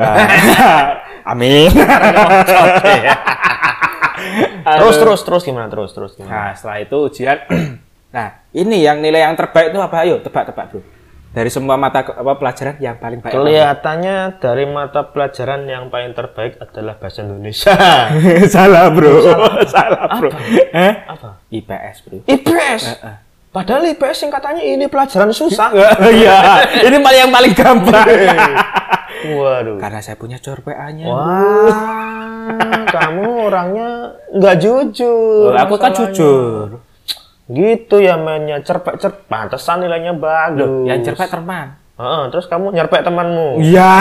Amin. 1.32 1.70
terus, 4.65 4.96
terus, 4.98 5.22
terus 5.22 5.42
gimana? 5.46 5.70
Terus, 5.70 5.94
terus 5.94 6.12
gimana? 6.18 6.34
Nah, 6.34 6.51
setelah 6.58 6.82
itu 6.82 6.98
ujian. 7.06 7.38
nah, 8.18 8.42
ini 8.58 8.82
yang 8.82 9.06
nilai 9.06 9.22
yang 9.22 9.38
terbaik 9.38 9.70
itu 9.70 9.77
apa? 9.77 9.96
Ayo, 10.10 10.25
tebak-tebak, 10.25 10.74
Bro. 10.74 10.95
Dari 11.36 11.51
semua 11.51 11.75
mata 11.75 12.00
apa 12.00 12.39
pelajaran 12.39 12.80
yang 12.80 12.96
paling 12.96 13.20
baik. 13.20 13.36
apa? 13.36 13.44
Kelihatannya 13.44 14.39
dari 14.39 14.63
mata 14.72 15.04
pelajaran 15.12 15.68
yang 15.68 15.92
paling 15.92 16.15
terbaik 16.15 16.56
adalah 16.63 16.96
bahasa 16.96 17.27
Indonesia. 17.27 17.75
Salah, 18.56 18.88
Bro. 18.88 19.20
Salah, 19.68 20.15
Bro. 20.15 20.32
Eh? 20.72 20.94
Apa? 21.04 21.44
IPS, 21.51 21.96
Bro. 22.08 22.18
IPS. 22.24 22.82
Padahal 23.51 23.84
IPS 23.92 24.15
singkatannya 24.24 24.63
ini 24.63 24.88
pelajaran 24.88 25.36
susah. 25.36 25.75
Iya, 26.15 26.39
ini 26.88 27.04
paling 27.04 27.20
yang 27.27 27.32
paling 27.36 27.51
gampang. 27.51 28.08
Waduh. 29.36 29.75
Karena 29.75 30.00
saya 30.00 30.15
punya 30.15 30.39
cor 30.39 30.63
PA-nya. 30.63 31.08
Wah, 31.08 32.88
kamu 32.88 33.51
orangnya 33.51 34.15
nggak 34.32 34.56
jujur. 34.63 35.51
aku 35.51 35.75
kan 35.75 35.92
jujur. 35.92 36.80
Gitu 37.46 37.96
ya 37.98 38.18
mainnya 38.18 38.58
cerpek 38.60 38.98
cerpek. 38.98 39.25
Pantesan 39.25 39.86
nilainya 39.86 40.14
bagus. 40.14 40.66
Loh, 40.66 40.86
yang 40.86 41.02
cerpek 41.02 41.30
teman. 41.30 41.78
Heeh, 41.96 42.22
terus 42.28 42.46
kamu 42.46 42.75
nyerpek 42.75 43.02
temanmu. 43.02 43.62
Iya. 43.62 43.92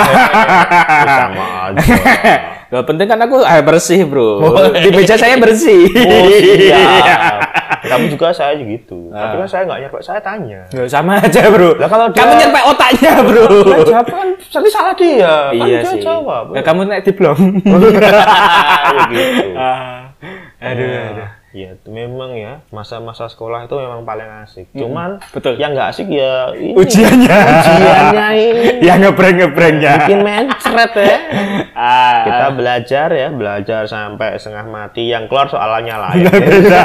Sama 1.23 1.45
aja. 1.71 1.79
Gak 2.75 2.91
penting 2.91 3.07
kan 3.07 3.23
aku 3.23 3.39
air 3.39 3.63
bersih, 3.63 4.03
Bro. 4.03 4.43
Di 4.75 4.91
meja 4.91 5.15
saya 5.15 5.39
bersih. 5.39 5.87
Oh, 5.95 6.27
siap. 6.27 7.39
Kamu 7.87 8.11
juga 8.11 8.35
saya 8.35 8.59
gitu. 8.59 9.15
Tapi 9.15 9.35
kan 9.39 9.47
saya 9.47 9.63
nggak 9.63 9.79
nyerpek, 9.79 10.03
saya 10.03 10.19
tanya. 10.19 10.67
Nggak, 10.75 10.89
sama 10.91 11.23
aja, 11.23 11.55
Bro. 11.55 11.79
Lah, 11.79 11.87
kalau 11.87 12.11
kamu 12.11 12.33
dia- 12.35 12.41
nyerpek 12.43 12.65
otaknya, 12.67 13.13
Bro. 13.23 13.47
Nah, 13.63 13.79
jawab 13.87 14.07
kan 14.11 14.29
tadi 14.43 14.69
salah 14.73 14.95
dia. 14.99 15.35
Kan 15.53 15.63
iya 15.63 15.79
dia 15.79 15.93
sih. 15.93 16.03
jawab. 16.03 16.45
Nah, 16.51 16.63
kamu 16.67 16.81
naik 16.89 17.05
diplom. 17.07 17.39
Ya 17.55 19.03
gitu. 19.07 19.47
Ah, 19.55 20.11
aduh, 20.59 20.83
Ya, 20.83 21.03
aduh. 21.13 21.29
Ya, 21.55 21.71
itu 21.79 21.87
memang 21.87 22.35
ya 22.35 22.67
masa-masa 22.75 23.31
sekolah 23.31 23.71
itu 23.71 23.79
memang 23.79 24.03
paling 24.03 24.27
asik. 24.43 24.75
Cuman 24.75 25.23
betul. 25.31 25.55
yang 25.55 25.71
nggak 25.71 25.87
asik 25.95 26.11
ya 26.11 26.51
ini. 26.51 26.75
Ujiannya. 26.75 27.31
Ujiannya 27.31 28.27
ini. 28.43 28.63
yang 28.83 28.99
ngebreng 28.99 29.39
ngebrengnya. 29.39 30.03
Bikin 30.03 30.27
mencret 30.27 30.93
ya. 30.99 31.17
Ah, 31.79 32.27
Kita 32.27 32.47
belajar 32.59 33.07
ya, 33.15 33.31
belajar 33.31 33.87
sampai 33.87 34.35
setengah 34.35 34.67
mati. 34.67 35.07
Yang 35.07 35.31
keluar 35.31 35.47
soalannya 35.47 35.95
lain. 35.95 36.27
beda. 36.27 36.81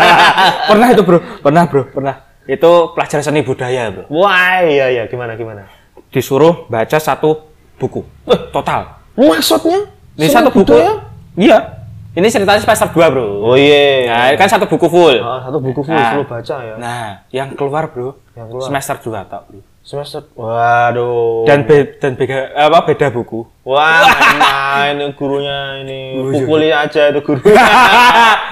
pernah 0.70 0.88
itu, 0.94 1.02
Bro. 1.02 1.18
Pernah, 1.42 1.64
Bro. 1.66 1.82
Pernah. 1.90 2.16
Itu 2.46 2.94
pelajaran 2.94 3.26
seni 3.26 3.42
budaya, 3.42 3.90
Bro. 3.90 4.06
Wah, 4.14 4.62
iya 4.62 4.94
iya 4.94 5.04
gimana 5.10 5.34
gimana. 5.34 5.66
Disuruh 6.14 6.70
baca 6.70 7.02
satu 7.02 7.42
buku. 7.82 8.06
Total. 8.54 9.02
Maksudnya? 9.18 9.90
Ini 10.14 10.30
satu 10.30 10.54
buku. 10.54 10.78
budaya? 10.78 11.10
Iya. 11.34 11.79
Ini 12.20 12.28
ceritanya 12.28 12.60
semester 12.60 12.92
2, 12.92 13.00
Bro. 13.10 13.28
Oh 13.42 13.56
iya. 13.56 14.04
Nah, 14.06 14.36
kan 14.36 14.46
satu 14.46 14.68
buku 14.68 14.86
full. 14.86 15.16
Ah, 15.18 15.40
satu 15.40 15.58
buku 15.58 15.80
full 15.80 15.94
Nah. 15.94 16.12
suruh 16.12 16.28
baca 16.28 16.56
ya. 16.60 16.76
Nah, 16.76 17.24
yang 17.30 17.56
keluar, 17.56 17.88
Bro. 17.88 18.20
Yang 18.34 18.48
keluar. 18.50 18.66
Semester 18.68 18.96
2 19.00 19.24
tok, 19.24 19.44
Bro. 19.48 19.60
Semester. 19.80 20.22
Waduh. 20.36 21.48
Dan 21.48 21.64
be- 21.64 21.96
dan 21.96 22.14
beda 22.14 22.38
apa 22.54 22.84
beda 22.84 23.08
buku. 23.10 23.48
Wah, 23.64 24.04
main 24.36 25.00
gurunya 25.14 25.58
ini 25.80 26.02
Oh, 26.20 26.28
iya. 26.28 26.34
pukuli 26.36 26.70
aja 26.70 27.02
itu 27.08 27.22
guru. 27.22 27.42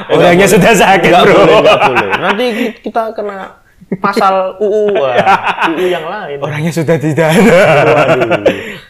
Orangnya 0.09 0.47
sudah 0.47 0.73
sakit, 0.73 1.11
Enggak 1.11 1.23
Bro. 1.25 1.35
boleh, 1.35 1.57
enggak 1.59 1.79
boleh. 1.83 2.09
Nanti 2.17 2.45
ki- 2.49 2.75
kita 2.81 3.11
kena 3.11 3.37
pasal 3.97 4.57
UU, 4.57 4.95
wah, 4.97 5.13
UU 5.67 5.85
yang 5.87 6.05
lain. 6.05 6.37
Orangnya 6.39 6.71
sudah 6.71 6.95
tidak 6.95 7.27
ada. 7.29 7.59
Waduh, 7.85 8.31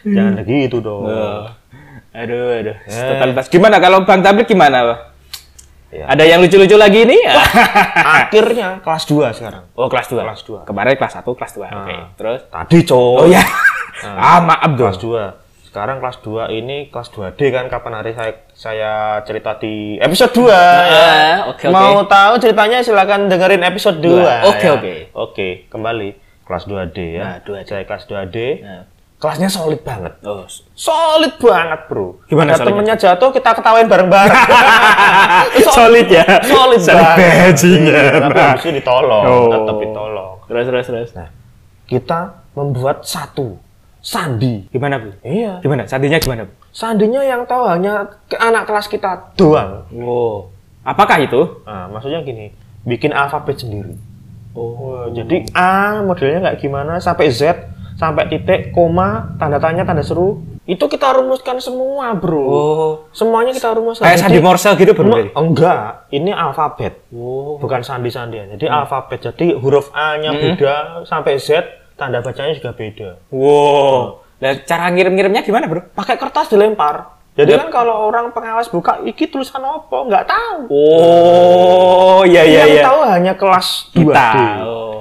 jangan 0.06 0.32
begitu 0.38 0.76
dong. 0.78 1.02
Aduh, 2.18 2.58
aduh. 2.58 2.76
Totalitas. 2.86 3.46
Gimana 3.46 3.76
kalau 3.78 4.02
Bang 4.02 4.20
Tablik 4.20 4.50
gimana, 4.50 4.82
Pak? 4.82 4.98
Ya. 5.88 6.04
Ada 6.04 6.24
yang 6.28 6.44
lucu-lucu 6.44 6.76
lagi 6.76 7.08
ini? 7.08 7.16
Akhirnya 8.20 8.84
kelas 8.84 9.08
2 9.08 9.32
sekarang. 9.32 9.64
oh, 9.72 9.88
kelas 9.88 10.12
2. 10.12 10.20
Kelas 10.20 10.42
dua. 10.44 10.60
Kemarin 10.68 11.00
kelas 11.00 11.14
1, 11.16 11.24
kelas 11.24 11.52
2. 11.56 11.64
Oke. 11.64 11.96
Terus? 12.20 12.40
Tadi, 12.52 12.78
Cok. 12.84 13.14
Oh 13.24 13.26
ya. 13.26 13.40
ah, 14.04 14.44
maaf 14.44 14.76
dong. 14.76 14.92
Kelas 14.92 15.00
2. 15.00 15.48
Sekarang 15.64 15.96
kelas 16.00 16.18
2 16.24 16.48
ini 16.58 16.88
kelas 16.88 17.08
2D 17.12 17.40
kan 17.52 17.68
kapan 17.68 18.00
hari 18.00 18.16
saya 18.16 18.32
saya 18.56 18.92
cerita 19.22 19.60
di 19.60 20.00
episode 20.00 20.32
2 20.32 20.48
Ah, 20.48 21.52
oke, 21.52 21.64
oke. 21.68 21.72
Mau 21.72 22.08
tahu 22.08 22.40
ceritanya 22.40 22.80
silakan 22.80 23.28
dengerin 23.28 23.60
episode 23.62 24.00
2. 24.00 24.08
Dua. 24.08 24.34
Oke, 24.48 24.66
oke. 24.72 24.94
Oke, 25.12 25.48
kembali 25.68 26.16
kelas 26.48 26.64
2D 26.64 27.20
ya. 27.20 27.22
Nah, 27.22 27.38
2D. 27.44 27.64
Saya 27.68 27.84
kelas 27.84 28.04
2D. 28.08 28.36
Nah. 28.64 28.82
Kelasnya 29.18 29.50
solid 29.50 29.82
banget. 29.82 30.14
Oh, 30.22 30.46
Solid 30.78 31.34
banget, 31.42 31.90
Bro. 31.90 32.22
Gimana 32.30 32.54
temennya 32.54 32.94
jatuh, 32.94 33.34
kita 33.34 33.50
ketawain 33.50 33.90
bareng-bareng. 33.90 34.30
Solid 35.74 36.06
ya? 36.06 36.22
Solid, 36.46 36.78
Solid 36.78 37.02
banget. 37.02 37.50
bajingan. 37.50 37.90
Iya, 37.98 38.22
Tapi 38.22 38.38
habis 38.38 38.62
itu 38.62 38.70
ditolong, 38.78 39.24
Oh. 39.26 39.50
tetap 39.50 39.76
ditolong. 39.82 40.32
terus 40.46 40.64
terus 40.64 40.86
terus. 40.86 41.10
Nah, 41.12 41.28
kita 41.84 42.20
membuat 42.54 43.02
satu 43.02 43.58
sandi. 43.98 44.70
Gimana, 44.70 45.02
Bu? 45.02 45.10
Iya. 45.20 45.58
Gimana? 45.60 45.82
Sandinya 45.84 46.16
gimana, 46.16 46.46
Bu? 46.46 46.54
Sandinya 46.70 47.20
yang 47.20 47.42
tahu 47.42 47.66
hanya 47.66 48.06
ke 48.30 48.38
anak 48.38 48.70
kelas 48.70 48.86
kita 48.86 49.34
doang. 49.34 49.82
Wow. 49.90 50.46
Apakah 50.86 51.18
itu? 51.18 51.58
Nah, 51.66 51.90
maksudnya 51.90 52.22
gini, 52.22 52.54
bikin 52.86 53.10
alfabet 53.10 53.58
sendiri. 53.58 53.98
Oh, 54.54 55.10
jadi 55.10 55.42
A 55.52 56.00
modelnya 56.00 56.38
kayak 56.40 56.58
gimana 56.58 56.98
sampai 56.98 57.28
Z 57.28 57.54
sampai 57.98 58.24
titik 58.26 58.70
koma 58.70 59.34
tanda 59.36 59.58
tanya 59.58 59.82
tanda 59.82 60.00
seru 60.00 60.38
itu 60.64 60.80
kita 60.80 61.10
rumuskan 61.12 61.58
semua 61.58 62.14
bro 62.14 62.44
Oh. 62.44 62.92
semuanya 63.10 63.50
kita 63.50 63.72
rumuskan 63.72 64.04
Kayak 64.04 64.20
Sandi 64.20 64.38
Morse 64.38 64.70
gitu, 64.70 64.92
Bro? 64.92 65.10
Enggak 65.34 66.06
ini 66.08 66.30
alfabet 66.30 67.02
Oh. 67.10 67.58
bukan 67.58 67.82
sandi 67.82 68.08
sandian 68.08 68.48
jadi 68.50 68.70
alfabet 68.72 69.18
jadi 69.24 69.56
huruf 69.56 69.90
A 69.90 70.14
nya 70.16 70.30
beda 70.30 71.02
sampai 71.02 71.36
Z 71.36 71.66
tanda 71.94 72.20
bacanya 72.20 72.54
juga 72.54 72.70
beda 72.70 73.18
Wow. 73.28 74.22
Nah, 74.38 74.54
cara 74.62 74.86
ngirim-ngirimnya 74.88 75.42
gimana, 75.42 75.66
Bro? 75.66 75.90
pakai 75.92 76.14
kertas 76.14 76.46
dilempar 76.46 77.18
jadi 77.34 77.54
kan 77.56 77.70
kalau 77.72 77.94
orang 78.04 78.30
pengawas 78.30 78.66
buka 78.66 78.98
iki 79.00 79.26
tulisan 79.26 79.58
apa 79.60 79.94
nggak 80.04 80.24
tahu 80.24 80.60
Oh, 80.70 82.20
iya 82.22 82.42
iya 82.42 82.60
yang 82.60 82.70
iya. 82.72 82.82
tahu 82.84 82.98
hanya 83.04 83.32
kelas 83.34 83.90
2D 83.90 84.10
Kita. 84.10 84.30
Oh. 84.62 84.97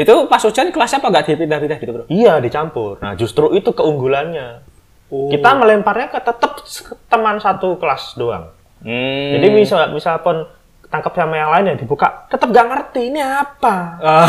Itu 0.00 0.14
pas 0.26 0.40
ujian 0.40 0.72
kelasnya 0.72 0.98
apa 1.04 1.08
nggak 1.12 1.24
dipindah-pindah 1.28 1.78
gitu, 1.78 1.92
Bro? 1.92 2.04
Iya 2.08 2.40
dicampur. 2.40 2.96
Nah 3.04 3.12
justru 3.14 3.52
itu 3.52 3.70
keunggulannya. 3.76 4.64
Oh. 5.10 5.28
Kita 5.28 5.58
melemparnya 5.58 6.08
ke 6.08 6.18
tetap 6.22 6.62
teman 7.10 7.36
satu 7.42 7.76
kelas 7.76 8.14
doang. 8.16 8.54
Hmm. 8.80 9.30
Jadi 9.36 9.46
misal 9.52 9.92
misal 9.92 10.22
pun 10.24 10.46
tangkap 10.90 11.14
sama 11.14 11.38
yang 11.38 11.50
lain 11.54 11.70
ya 11.70 11.74
dibuka, 11.78 12.26
tetap 12.26 12.50
gak 12.50 12.66
ngerti 12.66 13.14
ini 13.14 13.22
apa. 13.22 14.00
Ah. 14.02 14.26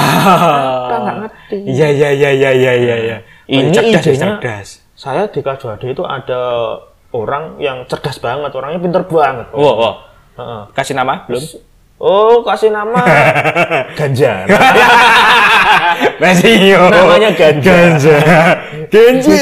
Apa 0.86 0.96
nggak 1.02 1.18
ngerti. 1.26 1.58
Iya 1.66 1.88
iya 1.90 2.10
iya 2.14 2.30
iya 2.30 2.52
iya 2.54 2.74
iya 2.78 2.96
iya. 3.02 3.18
Ini 3.50 3.74
cerdas, 3.74 4.06
idenya- 4.06 4.38
cerdas. 4.38 4.68
Saya 4.94 5.26
di 5.26 5.42
kelas 5.42 5.58
2D 5.58 5.98
itu 5.98 6.06
ada 6.06 6.42
orang 7.18 7.58
yang 7.58 7.84
cerdas 7.90 8.22
banget, 8.22 8.54
orangnya 8.54 8.78
pinter 8.78 9.02
banget. 9.10 9.50
Wow, 9.50 9.74
wow. 9.74 9.94
Heeh. 10.38 10.62
Kasih 10.78 10.94
nama 10.94 11.26
belum? 11.26 11.42
Oh 12.02 12.42
kasih 12.42 12.74
nama 12.74 12.98
Ganjar. 13.98 14.50
Masih 16.22 16.74
Namanya 16.74 17.30
Ganja. 17.38 17.62
Ganja. 17.62 18.18
Ganja. 18.94 19.38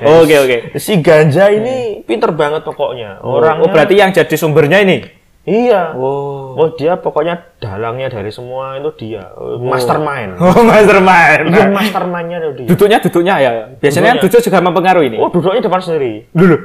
Oke 0.00 0.34
oke. 0.40 0.56
si 0.80 1.04
Ganja 1.04 1.52
ini 1.52 2.00
pinter 2.08 2.32
banget 2.32 2.64
pokoknya. 2.64 3.20
Orangnya 3.20 3.60
Oh 3.60 3.68
berarti 3.68 3.94
yang 4.00 4.08
jadi 4.08 4.32
sumbernya 4.40 4.80
ini? 4.80 5.04
iya. 5.44 5.92
Oh. 5.96 6.56
Oh 6.56 6.68
dia 6.76 6.96
pokoknya 6.96 7.60
dalangnya 7.60 8.08
dari 8.08 8.32
semua 8.32 8.80
itu 8.80 8.90
dia 8.96 9.28
mastermind. 9.60 10.40
Oh 10.40 10.64
mastermind. 10.64 11.44
Iya 11.52 11.64
mastermindnya 11.68 12.36
itu 12.40 12.50
dia. 12.56 12.66
Duduknya 12.72 12.98
duduknya 13.04 13.34
ya. 13.36 13.50
Biasanya 13.76 14.16
Duduknya. 14.16 14.24
duduk 14.32 14.40
juga 14.48 14.58
mempengaruhi 14.64 15.06
ini. 15.12 15.16
Oh 15.20 15.28
duduknya 15.28 15.60
depan 15.60 15.80
sendiri, 15.84 16.24
dulu. 16.32 16.56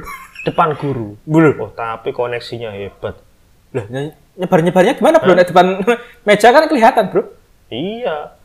depan 0.44 0.72
guru. 0.80 1.20
Dulu. 1.24 1.50
Oh 1.60 1.70
tapi 1.76 2.16
koneksinya 2.16 2.72
hebat. 2.72 3.20
Lah, 3.76 3.84
nyebar 4.36 4.60
nyebarnya 4.60 4.94
gimana 4.94 5.16
bro? 5.18 5.32
Nek 5.32 5.48
depan 5.48 5.66
meja 6.26 6.48
kan 6.48 6.64
kelihatan 6.68 7.04
bro. 7.08 7.22
Iya. 7.68 8.36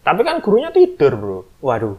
Tapi 0.00 0.20
kan 0.22 0.40
gurunya 0.40 0.70
tidur 0.70 1.12
bro. 1.16 1.38
Waduh. 1.60 1.96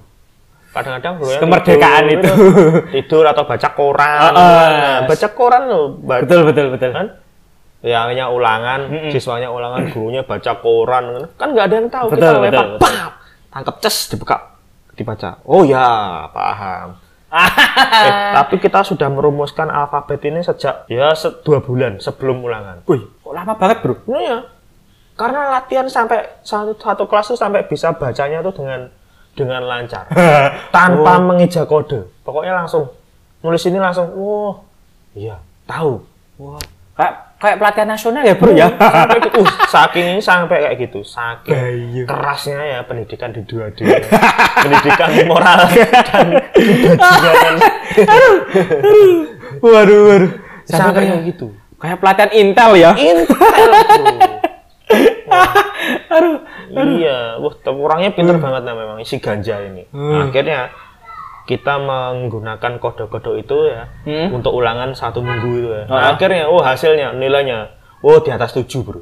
Kadang-kadang 0.70 1.18
gurunya 1.18 1.39
Kemerdekaan 1.41 2.03
tidur, 2.06 2.22
itu. 2.22 2.34
tidur 2.94 3.24
atau 3.25 3.44
baca 3.44 3.70
koran. 3.74 4.22
Ah. 4.22 4.34
Nah, 4.38 5.00
baca 5.10 5.27
koran 5.34 5.63
loh. 5.65 5.86
Baca, 5.98 6.22
Betul 6.24 6.41
betul 6.46 6.65
betul. 6.77 6.91
kan? 6.94 7.08
Yang 7.79 8.03
hanya 8.12 8.25
ulangan, 8.27 8.79
siswanya 9.10 9.50
ulangan, 9.50 9.88
gurunya 9.89 10.22
baca 10.22 10.51
koran. 10.62 11.25
Kan 11.39 11.56
nggak 11.56 11.65
ada 11.65 11.75
yang 11.79 11.89
tahu. 11.89 12.08
Betul, 12.12 12.22
Kita 12.22 12.27
betul, 12.29 12.44
lempar, 12.46 12.65
betul. 12.70 12.77
pam, 12.77 12.94
tangkap 13.50 13.75
ces, 13.82 13.98
dibuka, 14.12 14.38
dibaca. 14.94 15.29
Oh 15.48 15.63
ya, 15.63 15.88
paham. 16.29 16.89
eh, 17.29 18.34
tapi 18.34 18.58
kita 18.58 18.82
sudah 18.82 19.06
merumuskan 19.06 19.70
alfabet 19.70 20.18
ini 20.25 20.41
sejak 20.41 20.89
ya 20.89 21.13
se- 21.13 21.39
dua 21.46 21.62
bulan 21.62 22.01
sebelum 22.01 22.41
ulangan. 22.41 22.82
Wih, 22.89 23.06
Kok 23.29 23.38
lama 23.38 23.53
banget, 23.53 23.77
Bro? 23.86 23.93
Nah 24.09 24.21
ya, 24.25 24.38
karena 25.13 25.53
latihan 25.53 25.86
sampai 25.86 26.41
satu, 26.41 26.74
satu 26.74 27.05
kelas 27.05 27.29
tuh 27.29 27.38
sampai 27.38 27.62
bisa 27.69 27.93
bacanya 27.93 28.41
tuh 28.41 28.57
dengan 28.57 28.89
dengan 29.38 29.69
lancar, 29.69 30.09
tanpa 30.74 31.21
mengeja 31.21 31.69
kode. 31.69 32.09
Pokoknya 32.25 32.57
langsung 32.57 32.89
nulis 33.45 33.62
ini 33.69 33.77
langsung, 33.77 34.09
wah, 34.17 34.57
iya, 35.13 35.38
tahu. 35.69 36.01
Wah, 36.41 36.57
kayak 36.98 37.13
kayak 37.38 37.55
pelatihan 37.62 37.89
nasional 37.93 38.25
ya, 38.25 38.33
Bro 38.33 38.50
ya. 38.57 38.65
sampai 38.74 39.19
gitu, 39.21 39.39
uh, 39.45 39.50
saking 39.69 40.05
ini 40.17 40.21
sampai 40.25 40.57
kayak 40.65 40.75
gitu, 40.89 41.00
saking 41.05 41.53
Bayu. 41.53 42.03
kerasnya 42.09 42.59
ya 42.65 42.79
pendidikan 42.81 43.29
di 43.29 43.45
dua 43.45 43.69
d 43.69 43.86
pendidikan 44.57 45.09
moral 45.29 45.69
dan 45.69 46.27
kebajingan 46.57 47.55
waduh, 49.69 50.00
waduh. 50.17 50.31
sampai 50.65 51.13
kayak 51.13 51.29
gitu. 51.29 51.53
Kayak 51.79 51.98
pelatihan 52.00 52.31
Intel 52.31 52.71
ya. 52.75 52.91
Intel 52.93 53.36
Aduh. 56.09 56.38
Iya, 56.69 57.38
wah 57.39 57.53
orangnya 57.69 58.12
pinter 58.12 58.38
banget 58.38 58.62
nah 58.63 58.74
memang 58.74 58.98
si 59.01 59.17
ganja 59.17 59.57
ini. 59.62 59.86
Akhirnya 59.93 60.69
kita 61.45 61.81
menggunakan 61.81 62.77
kode-kode 62.77 63.41
itu 63.41 63.57
ya 63.65 63.89
Hmm. 64.05 64.29
untuk 64.31 64.53
ulangan 64.53 64.93
satu 64.93 65.19
minggu 65.19 65.50
itu 65.55 65.69
ya. 65.71 65.83
Ah. 65.88 66.13
Akhirnya, 66.13 66.45
oh 66.45 66.62
hasilnya 66.62 67.09
nilainya, 67.12 67.74
oh 68.01 68.21
di 68.21 68.29
atas 68.29 68.53
7 68.53 68.69
bro, 68.79 69.01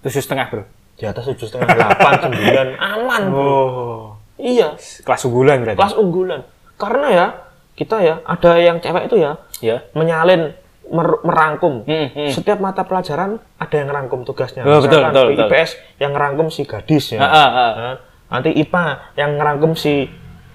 Tujuh 0.00 0.18
setengah, 0.18 0.46
Bro. 0.48 0.64
di 0.94 1.06
atas 1.06 1.22
tujuh 1.24 1.46
setengah 1.46 1.70
delapan 1.70 2.12
sembilan 2.24 2.68
aman 2.74 3.22
bro. 3.30 3.38
Oh. 3.38 4.02
Iya, 4.34 4.74
Kelas 5.02 5.22
unggulan 5.24 5.62
berarti. 5.62 5.78
kelas 5.78 5.94
unggulan. 5.94 6.40
Karena 6.74 7.06
ya 7.10 7.26
kita 7.74 7.96
ya 8.00 8.14
ada 8.22 8.50
yang 8.56 8.78
cewek 8.78 9.06
itu 9.06 9.16
ya 9.18 9.38
Ya. 9.58 9.82
menyalin 9.92 10.54
mer- 10.88 11.20
merangkum 11.20 11.82
Hmm, 11.82 12.08
hmm. 12.08 12.30
setiap 12.30 12.58
mata 12.58 12.82
pelajaran 12.82 13.36
ada 13.54 13.74
yang 13.74 13.86
ngerangkum 13.86 14.22
tugasnya 14.22 14.62
Oh, 14.62 14.78
betul, 14.78 14.98
Misalkan 14.98 15.10
betul, 15.10 15.26
betul. 15.30 15.46
IPS 15.46 15.70
yang 15.96 16.10
ngerangkum 16.12 16.46
si 16.48 16.62
gadis 16.62 17.04
ya 17.12 17.18
Ah, 17.18 17.28
ah, 17.28 17.48
ah. 17.48 17.70
Nah, 17.74 17.94
nanti 18.30 18.50
IPA 18.52 18.84
yang 19.14 19.30
ngerangkum 19.34 19.72
si 19.72 20.08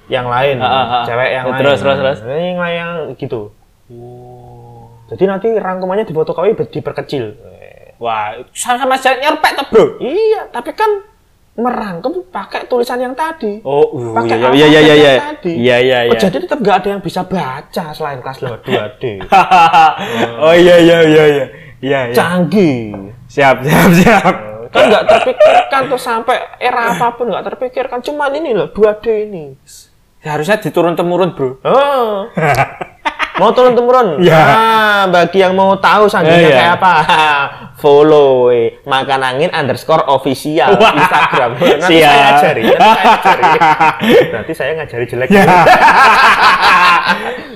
yang 0.05 0.25
lain 0.25 0.57
Ah, 0.57 0.67
ah, 0.67 0.85
ah. 0.93 1.03
cewek 1.03 1.29
yang 1.31 1.45
Ya, 1.45 1.51
lain 1.51 1.59
terus, 1.59 1.79
terus, 1.79 1.97
terus. 1.97 2.17
Nah, 2.21 2.35
yang 2.35 2.59
lain 2.59 2.75
yang 2.75 2.91
gitu 3.15 3.41
jadi 5.05 5.23
nanti 5.27 5.47
rangkumannya 5.51 6.03
di 6.03 6.11
fotokopi 6.11 6.57
diperkecil 6.71 7.25
Wah, 8.01 8.35
sama-sama 8.51 8.97
aja 8.97 9.15
nyerpek 9.15 9.51
tuh, 9.55 9.65
Bro. 9.69 9.85
iya 10.01 10.49
tapi 10.49 10.73
kan 10.73 11.07
merangkum 11.55 12.25
pakai 12.27 12.65
tulisan 12.65 12.97
yang 12.97 13.13
tadi 13.13 13.61
Oh, 13.61 13.85
uh, 13.87 14.13
Pakai 14.15 14.41
iya, 14.51 14.65
iya, 14.65 14.65
iya, 14.65 14.81
iya, 14.81 14.93
iya. 14.95 15.13
yang 15.13 15.27
tadi. 15.31 15.51
Iya, 15.53 15.77
iya, 15.77 15.97
Oh, 16.03 16.05
iya. 16.09 16.19
jadi 16.19 16.37
tetap 16.39 16.57
nggak 16.57 16.75
ada 16.75 16.87
yang 16.89 17.01
bisa 17.01 17.21
baca 17.23 17.85
selain 17.91 18.19
kelas 18.19 18.37
lewat 18.39 18.61
2D 18.63 19.03
oh 20.43 20.55
iya, 20.55 20.75
iya, 20.77 20.97
iya, 21.03 21.23
iya. 21.27 21.45
Iya, 21.77 21.99
iya. 22.09 22.15
canggih 22.15 23.13
Siap, 23.27 23.61
siap, 23.61 23.89
siap. 23.95 24.33
kan 24.67 24.83
nggak 24.83 25.05
terpikirkan 25.05 25.81
tuh 25.85 25.99
sampai 25.99 26.37
era 26.57 26.89
apa 26.91 27.13
pun 27.13 27.29
nggak 27.29 27.45
terpikirkan 27.47 28.01
cuman 28.01 28.33
ini 28.33 28.51
loh 28.51 28.69
2D 28.69 29.05
ini 29.23 29.53
Harusnya 30.19 30.55
diturun 30.57 30.95
temurun, 30.95 31.35
Bro. 31.35 31.59
oh 31.61 32.25
mau 33.39 33.49
turun 33.51 33.73
temurun 33.73 34.17
Ya. 34.17 34.39
ah 34.39 35.01
bagi 35.05 35.37
yang 35.37 35.51
mau 35.51 35.73
tahu 35.75 36.05
sandinya 36.05 36.33
Eh, 36.35 36.47
iya. 36.47 36.55
kayak 36.55 36.73
apa 36.77 36.93
follow 37.83 38.47
eh, 38.47 38.79
makan 38.87 39.19
angin 39.19 39.51
underscore 39.51 40.07
official 40.07 40.71
Wah. 40.71 40.95
Instagram 40.95 41.51
nanti 41.59 41.93
Siap. 41.93 42.07
saya 42.07 42.25
ajari 42.31 42.63
nanti 42.63 42.79
saya 42.79 43.11
ajari 43.11 43.51
nanti 44.31 44.51
saya 44.55 44.71
ngajari 44.79 45.05
jelek 45.05 45.29
Ya. 45.29 45.43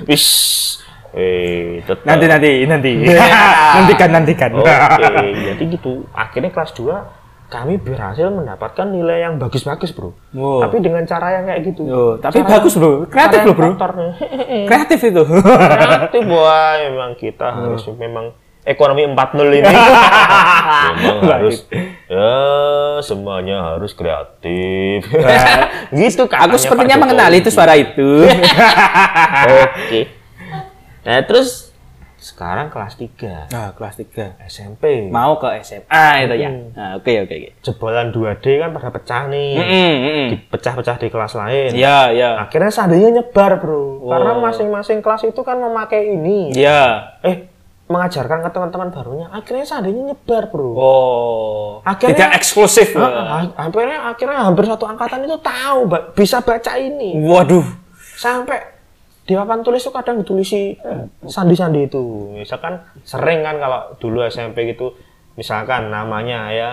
wis 0.08 0.26
eh 1.16 1.82
tetap 1.82 2.04
Nanti, 2.06 2.26
nanti, 2.28 2.50
nanti. 2.68 2.92
Ya. 3.02 3.26
nantikan, 3.74 4.10
nantikan. 4.12 4.52
Oke, 4.54 4.70
jadi 5.50 5.64
gitu. 5.66 6.06
Akhirnya 6.14 6.52
kelas 6.52 6.76
2 6.76 7.48
kami 7.48 7.80
berhasil 7.80 8.28
mendapatkan 8.28 8.86
nilai 8.86 9.24
yang 9.24 9.40
bagus-bagus, 9.40 9.96
Bro. 9.96 10.14
Wow. 10.36 10.68
Tapi 10.68 10.78
dengan 10.78 11.08
cara 11.08 11.40
yang 11.40 11.48
kayak 11.48 11.62
gitu. 11.66 11.82
Oh, 11.88 12.14
tapi 12.20 12.44
Cara- 12.44 12.60
bagus, 12.60 12.76
Bro. 12.76 13.08
Kreatif 13.08 13.40
loh, 13.42 13.56
Bro. 13.56 13.70
Kreatif 14.70 15.00
itu. 15.02 15.24
Kreatif, 15.26 16.22
boy. 16.28 16.78
Memang 16.92 17.12
kita 17.16 17.48
harus 17.50 17.88
memang 17.90 18.36
ekonomi 18.68 19.08
4.0 19.08 19.64
ini. 19.64 19.74
memang 21.00 21.24
harus 21.24 21.64
ya 22.12 22.36
semuanya 23.00 23.76
harus 23.76 23.96
kreatif. 23.96 25.08
gitu 26.04 26.24
kan. 26.28 26.52
Aku 26.52 26.60
sepertinya 26.60 27.08
mengenali 27.08 27.40
itu 27.40 27.48
suara 27.48 27.80
itu. 27.80 28.28
Oke. 29.48 30.12
Nah, 31.08 31.24
terus 31.24 31.72
sekarang 32.18 32.68
kelas 32.68 33.00
3 33.00 33.48
Nah, 33.54 33.72
kelas 33.72 33.96
3. 34.04 34.36
SMP. 34.52 35.08
Mau 35.08 35.40
ke 35.40 35.64
SMA 35.64 36.28
itu 36.28 36.36
ya. 36.36 36.50
Hmm. 36.52 36.76
Nah, 36.76 36.90
oke, 37.00 37.14
oke, 37.24 37.32
oke. 37.32 37.50
jebolan 37.64 38.12
2D 38.12 38.46
kan 38.60 38.70
pada 38.76 38.90
pecah 38.92 39.22
nih. 39.32 39.52
Mm-mm, 39.56 39.94
mm-mm. 40.04 40.28
Pecah-pecah 40.52 40.98
di 41.00 41.08
kelas 41.08 41.34
lain. 41.40 41.72
Iya, 41.72 42.12
iya. 42.12 42.30
Akhirnya 42.44 42.68
seandainya 42.74 43.22
nyebar, 43.22 43.64
Bro. 43.64 44.04
Oh. 44.04 44.12
Karena 44.12 44.36
masing-masing 44.44 45.00
kelas 45.00 45.24
itu 45.24 45.42
kan 45.46 45.56
memakai 45.56 46.12
ini. 46.12 46.52
Iya. 46.52 47.16
Eh, 47.24 47.48
mengajarkan 47.88 48.40
ke 48.42 48.50
teman-teman 48.50 48.88
barunya. 48.90 49.28
Akhirnya 49.30 49.64
seandainya 49.64 50.12
nyebar, 50.12 50.48
Bro. 50.48 50.72
Oh. 50.72 51.70
Akhirnya- 51.82 52.16
tidak 52.20 52.32
eksklusif. 52.36 52.92
Ah, 52.94 53.48
akhirnya 53.58 54.08
akhirnya 54.08 54.40
hampir 54.42 54.64
satu 54.64 54.86
angkatan 54.86 55.24
itu 55.24 55.38
tahu 55.38 55.80
ba- 55.86 56.12
bisa 56.12 56.40
baca 56.40 56.76
ini. 56.76 57.16
Waduh. 57.18 57.64
Sampai 58.14 58.60
di 59.24 59.34
papan 59.34 59.60
tulis 59.60 59.80
itu 59.80 59.90
kadang 59.90 60.20
ditulisi 60.20 60.76
sandi-sandi 61.22 61.86
itu. 61.86 62.04
Misalkan 62.34 62.76
sering 63.02 63.40
kan 63.42 63.56
kalau 63.56 63.96
dulu 63.96 64.20
SMP 64.22 64.68
gitu, 64.68 64.92
misalkan 65.34 65.88
namanya 65.88 66.50
ya 66.50 66.70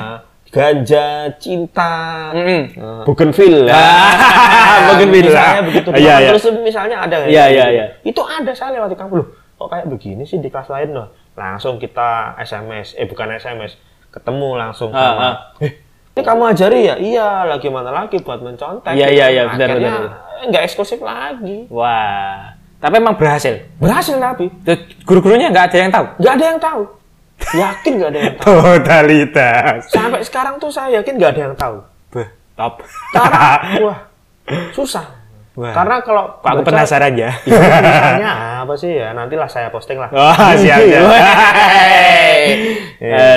ah, 0.00 0.24
ganja 0.54 1.28
cinta 1.36 2.30
Mm-mm. 2.30 2.62
uh, 2.78 3.02
Bougainville 3.02 3.66
Ah, 3.66 4.86
Bougainville. 4.86 5.28
misalnya 5.28 5.62
begitu 5.62 5.88
Iya, 5.90 5.98
Di 5.98 6.06
papan 6.06 6.22
iya. 6.22 6.30
itu 6.32 6.50
misalnya 6.62 6.96
ada 7.00 7.16
Iya, 7.18 7.26
kayak 7.26 7.34
iya, 7.50 7.64
gitu. 7.64 7.74
iya. 7.74 7.86
itu 8.06 8.22
ada 8.22 8.52
saya 8.54 8.70
lewat 8.72 8.88
di 8.88 8.96
kampus 8.96 9.18
loh 9.18 9.28
kok 9.54 9.68
kayak 9.70 9.86
begini 9.86 10.22
sih 10.26 10.38
di 10.42 10.50
kelas 10.50 10.68
lain 10.70 10.90
loh? 10.94 11.08
Langsung 11.34 11.78
kita 11.78 12.38
SMS 12.38 12.94
eh 12.98 13.06
bukan 13.06 13.34
SMS 13.34 13.74
ketemu 14.10 14.48
langsung 14.54 14.94
Ah, 14.94 15.02
sama 15.02 15.24
ah. 15.26 15.34
eh 15.64 15.72
ini 16.14 16.22
kamu 16.22 16.42
ajari 16.54 16.80
ya? 16.86 16.94
Iya 16.94 17.28
lagi 17.50 17.66
mana 17.66 17.90
lagi 17.90 18.22
buat 18.22 18.38
mencontek. 18.38 18.94
Iya, 18.94 19.10
iya, 19.10 19.26
iya, 19.34 19.42
benar, 19.50 19.74
benar, 19.74 20.02
nggak 20.46 20.62
eksklusif 20.62 21.02
lagi. 21.02 21.66
Wah. 21.66 22.54
Tapi 22.78 23.02
emang 23.02 23.18
berhasil. 23.18 23.66
berhasil 23.82 24.14
tapi. 24.22 24.46
Guru-gurunya 25.02 25.50
nggak 25.50 25.74
ada 25.74 25.78
yang 25.82 25.90
tahu. 25.90 26.06
nggak 26.22 26.34
ada 26.38 26.44
yang 26.46 26.60
tahu. 26.62 26.82
Yakin 27.58 27.92
nggak 27.98 28.10
ada 28.14 28.20
yang 28.20 28.36
tahu. 28.38 28.54
Totalitas. 28.62 29.78
sampai 29.90 30.22
sekarang 30.22 30.54
tuh 30.62 30.70
saya 30.70 31.02
yakin 31.02 31.18
nggak 31.18 31.32
ada 31.34 31.42
yang 31.50 31.56
tahu. 31.58 31.76
Top. 32.54 32.78
karena 33.10 33.58
wah 33.84 33.98
susah 34.70 35.02
Wah. 35.54 35.70
karena 35.70 36.02
kalau 36.02 36.36
aku 36.36 36.60
baca- 36.60 36.66
penasaran 36.66 37.14
ya. 37.14 37.30
Ya, 37.46 37.80
misalnya 37.80 38.32
apa 38.60 38.74
sih 38.74 38.90
ya? 38.92 39.10
Nantilah 39.10 39.46
saya 39.46 39.70
posting 39.70 39.96
lah. 39.96 40.10
Wah, 40.10 40.52
siap. 40.58 40.78
Ya. 40.82 40.98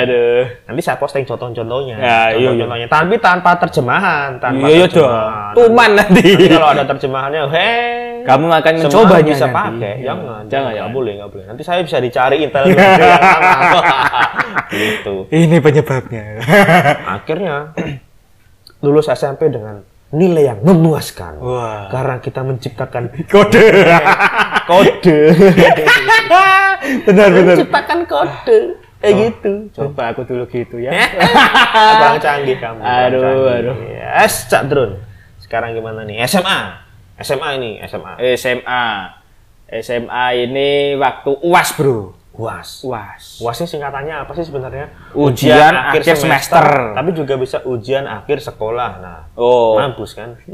Aduh. 0.02 0.42
Nanti 0.64 0.80
saya 0.80 0.96
posting 0.96 1.22
contoh-contohnya. 1.22 1.94
Ya, 1.94 2.18
iya, 2.34 2.34
iya. 2.34 2.46
Contoh-contohnya. 2.50 2.86
Tapi 2.88 3.14
tanpa 3.18 3.50
terjemahan, 3.56 4.36
tanpa 4.36 4.62
Iya, 4.62 4.74
iya 4.74 4.84
dong. 4.84 4.90
terjemahan. 4.90 5.52
Tuman 5.54 5.90
nanti. 5.94 6.22
Nanti 6.28 6.48
kalau 6.50 6.68
ada 6.68 6.84
terjemahannya, 6.86 7.40
hei. 7.48 7.96
Kamu 8.18 8.44
akan 8.46 8.72
mencobanya 8.76 9.24
bisa 9.24 9.46
nanti. 9.46 9.56
pakai, 9.56 9.94
jangan, 10.02 10.42
Jangan, 10.44 10.72
jangan. 10.74 10.90
boleh, 10.92 11.12
nggak 11.16 11.30
boleh. 11.30 11.44
Nanti 11.48 11.62
saya 11.62 11.80
bisa 11.80 11.96
dicari 11.96 12.36
intel 12.42 12.64
gitu. 12.68 12.82
Ini 15.30 15.56
penyebabnya. 15.58 16.24
Akhirnya 17.08 17.54
lulus 18.84 19.08
SMP 19.08 19.48
dengan 19.48 19.80
nilai 20.12 20.52
yang 20.54 20.60
memuaskan. 20.64 21.36
Wah. 21.40 21.88
Karena 21.92 22.16
kita 22.20 22.40
menciptakan 22.40 23.12
Kode. 23.32 23.66
kode. 24.64 25.18
benar, 27.08 27.28
benar. 27.32 27.54
menciptakan 27.56 27.98
kode. 28.08 28.58
Eh 28.98 29.12
gitu. 29.14 29.70
Coba 29.70 30.10
aku 30.10 30.26
dulu 30.26 30.44
gitu 30.50 30.82
ya. 30.82 30.90
Bang 32.02 32.18
canggih 32.18 32.58
kamu. 32.58 32.80
Aduh, 32.82 33.20
canggih. 33.22 33.56
aduh. 33.62 33.76
Yes, 33.94 34.50
Cak 34.50 34.66
Drun. 34.66 34.98
Sekarang 35.38 35.70
gimana 35.72 36.02
nih? 36.02 36.18
SMA. 36.26 36.82
SMA 37.22 37.48
ini, 37.62 37.70
SMA. 37.86 38.12
SMA. 38.34 38.86
SMA 39.68 40.26
ini 40.34 40.96
waktu 40.98 41.30
UAS, 41.44 41.76
Bro. 41.78 42.17
UAS. 42.38 42.86
UAS. 42.86 43.22
UAS 43.38 43.58
ini 43.58 43.68
singkatannya 43.68 44.14
apa 44.16 44.32
sih 44.32 44.46
sebenarnya? 44.46 44.86
Ujian 45.10 45.74
akhir 45.74 46.14
semester. 46.14 46.64
Tapi 46.94 47.10
juga 47.10 47.34
bisa 47.34 47.58
ujian 47.62 48.06
akhir 48.06 48.38
sekolah. 48.40 48.90
Nah, 48.98 49.18
Oh. 49.34 49.74
mampus 49.74 50.14
kan? 50.14 50.38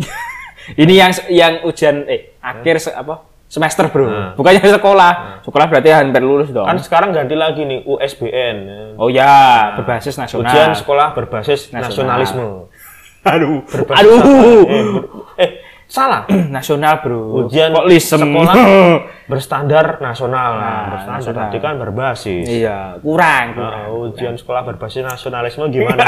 Ini 0.64 0.92
yang 0.96 1.12
yang 1.28 1.52
ujian 1.62 2.08
eh 2.08 2.32
akhir 2.40 2.80
se- 2.80 2.96
apa? 2.96 3.20
Semester, 3.44 3.84
Bro. 3.86 4.08
Hmm. 4.08 4.30
Bukannya 4.32 4.64
sekolah. 4.64 5.12
Sekolah 5.44 5.66
berarti 5.68 5.92
hampir 5.92 6.24
lulus 6.24 6.48
dong. 6.48 6.64
Kan 6.64 6.80
sekarang 6.80 7.12
ganti 7.12 7.36
lagi 7.36 7.62
nih 7.62 7.84
USBN. 7.84 8.56
Oh 8.96 9.12
ya, 9.12 9.28
berbasis 9.76 10.16
nasional. 10.16 10.48
Ujian 10.48 10.72
sekolah 10.72 11.12
berbasis 11.12 11.68
Nasional. 11.68 12.16
nasionalisme. 12.16 12.46
Aduh. 13.30 13.60
Berbasis 13.62 14.00
Aduh. 14.00 14.16
Eh, 14.16 14.82
ber- 14.88 15.06
eh, 15.36 15.50
salah. 15.84 16.24
nasional, 16.56 17.04
Bro. 17.04 17.44
Ujian 17.44 17.70
kok 17.70 17.84
lisem. 17.84 18.24
sekolah 18.24 18.54
berstandar 19.24 19.98
nasional. 19.98 20.50
Nah, 20.54 20.60
Nah, 20.60 20.82
berstandar 20.90 21.18
nasional. 21.18 21.42
tadi 21.46 21.58
kan 21.58 21.74
berbasis. 21.76 22.44
Iya, 22.44 23.00
kurang, 23.00 23.44
kurang. 23.52 23.82
Nah, 23.82 24.04
ujian 24.04 24.34
sekolah 24.34 24.62
berbasis 24.64 25.00
nasionalisme 25.00 25.64
gimana? 25.74 26.04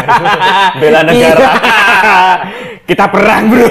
Bela 0.76 1.00
negara. 1.00 1.40
Iya. 1.40 1.52
Kita 2.88 3.08
perang, 3.08 3.48
Bro. 3.48 3.66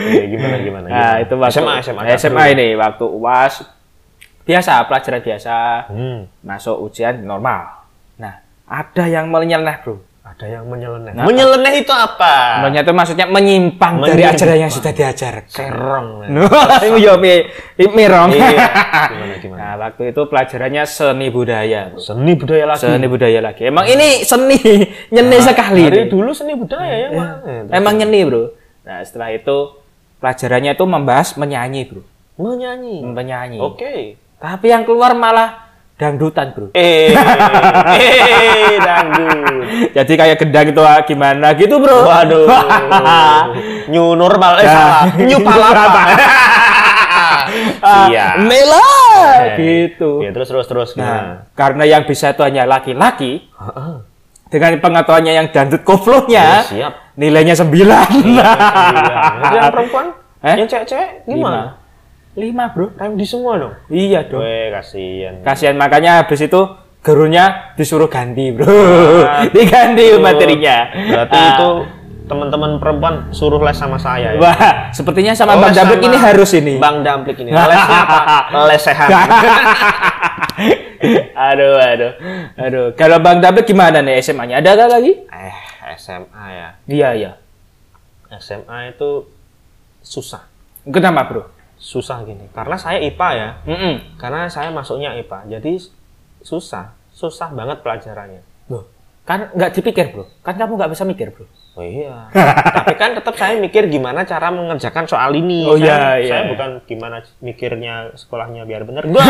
Iya, 0.00 0.24
gimana 0.26 0.56
gimana? 0.58 0.86
Nah, 0.86 0.96
gimana? 1.12 1.20
itu 1.20 1.34
waktu 1.36 1.52
SMA 1.52 1.74
SMA. 1.82 2.02
SMA 2.16 2.44
ini 2.50 2.68
waktu 2.72 3.04
UAS 3.04 3.54
biasa, 4.42 4.84
pelajaran 4.84 5.20
biasa, 5.20 5.56
Hmm, 5.88 6.18
masuk 6.40 6.76
ujian 6.82 7.20
normal. 7.20 7.84
Nah, 8.16 8.38
ada 8.64 9.04
yang 9.04 9.28
menyeleneh, 9.28 9.76
Bro. 9.78 10.00
Ada 10.34 10.50
yang 10.50 10.66
menyeleneh. 10.66 11.14
Nah. 11.14 11.30
menyeleneh 11.30 11.74
itu 11.78 11.94
apa? 11.94 12.58
Menyeleneh 12.66 12.82
itu 12.82 12.92
maksudnya 12.92 13.26
menyimpang, 13.30 14.02
dari 14.02 14.26
Menyimpang. 14.26 14.34
ajaran 14.34 14.56
yang 14.58 14.72
sudah 14.74 14.90
diajarkan. 14.90 15.46
Serong. 15.46 16.08
Itu 16.82 16.98
ya 16.98 17.14
mi, 17.22 17.32
mirong. 17.78 18.28
Iya. 18.34 18.50
Gimana 19.14 19.34
gimana? 19.46 19.58
Nah, 19.62 19.72
waktu 19.78 20.02
itu 20.10 20.20
pelajarannya 20.26 20.84
seni 20.84 21.30
budaya. 21.30 21.94
Seni 22.02 22.34
budaya 22.34 22.64
lagi. 22.66 22.82
Seni 22.82 23.06
budaya 23.06 23.38
lagi. 23.38 23.62
Emang 23.62 23.86
ini 23.86 24.26
seni, 24.26 24.58
nyeni 25.14 25.38
sekali. 25.38 25.86
Dari 25.86 26.10
dulu 26.10 26.34
seni 26.34 26.58
budaya 26.58 26.94
ya, 26.98 27.08
Pak. 27.14 27.30
Emang 27.70 27.94
nyeni, 27.94 28.20
Bro. 28.26 28.42
Nah, 28.82 29.06
setelah 29.06 29.30
itu 29.30 29.56
pelajarannya 30.18 30.74
itu 30.74 30.84
membahas 30.84 31.38
menyanyi, 31.38 31.80
Bro. 31.86 32.02
menyanyi. 32.34 33.06
Menyanyi. 33.06 33.58
Oke. 33.62 34.18
Tapi 34.42 34.66
yang 34.66 34.82
keluar 34.82 35.14
malah 35.14 35.63
dangdutan, 35.94 36.50
Bro. 36.50 36.66
Eh, 36.72 37.14
eh, 37.94 38.76
dangdut. 38.78 39.62
Jadi 39.94 40.12
kayak 40.14 40.36
gendang 40.36 40.66
itu 40.68 40.82
ah, 40.82 41.00
gimana 41.02 41.54
gitu, 41.54 41.78
Bro. 41.78 42.02
Waduh. 42.02 42.46
New 43.92 44.14
normal 44.14 44.58
eh 44.58 44.66
salah. 44.66 45.02
New 45.16 45.38
palapa. 45.46 46.02
Iya. 47.84 48.40
Mela 48.40 48.82
Eh, 49.14 49.54
gitu. 49.56 50.24
Ya, 50.24 50.32
terus 50.32 50.48
terus 50.48 50.66
terus 50.66 50.88
gimana? 50.96 51.12
Nah, 51.12 51.24
karena 51.54 51.84
yang 51.86 52.02
bisa 52.02 52.32
itu 52.32 52.42
hanya 52.42 52.64
laki-laki, 52.64 53.46
dengan 54.48 54.80
pengetahuannya 54.80 55.32
yang 55.32 55.46
dandut 55.52 55.82
koplonya, 55.82 56.64
Ya, 56.64 56.66
siap. 56.66 56.92
nilainya 57.14 57.54
sembilan. 57.54 58.10
Jadi 58.10 59.54
yang 59.54 59.70
perempuan? 59.70 60.06
Eh? 60.42 60.54
Yang 60.58 60.68
cewek-cewek 60.72 61.08
gimana? 61.26 61.60
Lima, 62.34 62.66
bro. 62.68 62.90
Rem 62.92 63.14
di 63.14 63.22
semua 63.22 63.54
dong. 63.56 63.74
Iya 63.86 64.26
dong. 64.26 64.42
Weh, 64.42 64.68
kasihan. 64.68 65.38
Kasihan 65.40 65.74
makanya 65.74 66.18
habis 66.20 66.40
itu 66.40 66.60
gurunya 66.98 67.70
disuruh 67.74 68.06
ganti, 68.06 68.50
bro. 68.50 68.66
Diganti 69.54 70.04
Aduh. 70.10 70.18
materinya. 70.18 70.76
Berarti 70.90 71.36
Ah. 71.36 71.48
itu 71.52 71.70
teman-teman 72.24 72.80
perempuan 72.80 73.14
suruh 73.30 73.60
les 73.60 73.76
sama 73.76 73.94
saya 73.96 74.34
ya. 74.34 74.40
Wah, 74.40 74.56
sepertinya 74.90 75.30
sama 75.30 75.54
Oh, 75.54 75.60
Bang 75.60 75.70
les 75.70 75.78
sama 75.78 75.94
ini 75.94 76.16
harus 76.16 76.50
ini. 76.54 76.74
Bang 76.80 77.04
Damplik 77.04 77.38
ini. 77.38 77.52
Lesnya 77.52 77.98
apa? 78.02 78.18
Lesehan. 78.72 79.08
aduh, 81.52 81.76
aduh, 81.76 82.12
aduh. 82.56 82.86
Kalau 82.96 83.18
Bang 83.20 83.38
Dablek 83.38 83.68
gimana 83.68 84.00
nih 84.00 84.18
SMA-nya? 84.18 84.58
Ada 84.58 84.70
nggak 84.72 84.90
lagi? 84.90 85.12
eh, 85.28 85.54
SMA 85.94 86.44
ya. 86.50 86.68
Iya, 86.88 87.08
iya. 87.14 87.30
SMA 88.34 88.90
itu 88.90 89.28
susah. 90.00 90.42
Kenapa, 90.82 91.22
bro? 91.28 91.42
Susah 91.84 92.24
gini. 92.24 92.48
Karena 92.56 92.80
saya 92.80 92.96
IPA 93.04 93.28
ya. 93.36 93.50
Mm-mm. 93.68 94.16
Karena 94.16 94.48
saya 94.48 94.72
masuknya 94.72 95.12
IPA. 95.20 95.60
Jadi 95.60 95.76
susah. 96.40 96.96
Susah 97.12 97.52
banget 97.52 97.84
pelajarannya. 97.84 98.40
Kan 99.24 99.48
nggak 99.56 99.72
dipikir, 99.72 100.12
bro. 100.12 100.28
Kan 100.44 100.54
kamu 100.54 100.76
nggak 100.76 100.92
bisa 100.92 101.02
mikir, 101.02 101.32
bro. 101.32 101.48
Oh 101.74 101.82
iya. 101.82 102.30
Tapi 102.78 102.94
kan 102.94 103.18
tetap 103.18 103.34
saya 103.34 103.58
mikir 103.58 103.90
gimana 103.90 104.22
cara 104.22 104.46
mengerjakan 104.46 105.10
soal 105.10 105.34
ini. 105.34 105.66
Oh, 105.66 105.74
saya, 105.74 105.82
iya, 105.82 106.22
iya. 106.22 106.30
Saya 106.30 106.42
bukan 106.54 106.70
gimana 106.86 107.18
mikirnya 107.42 108.14
sekolahnya 108.14 108.62
biar 108.62 108.86
benar. 108.86 109.02
Enggak. 109.02 109.26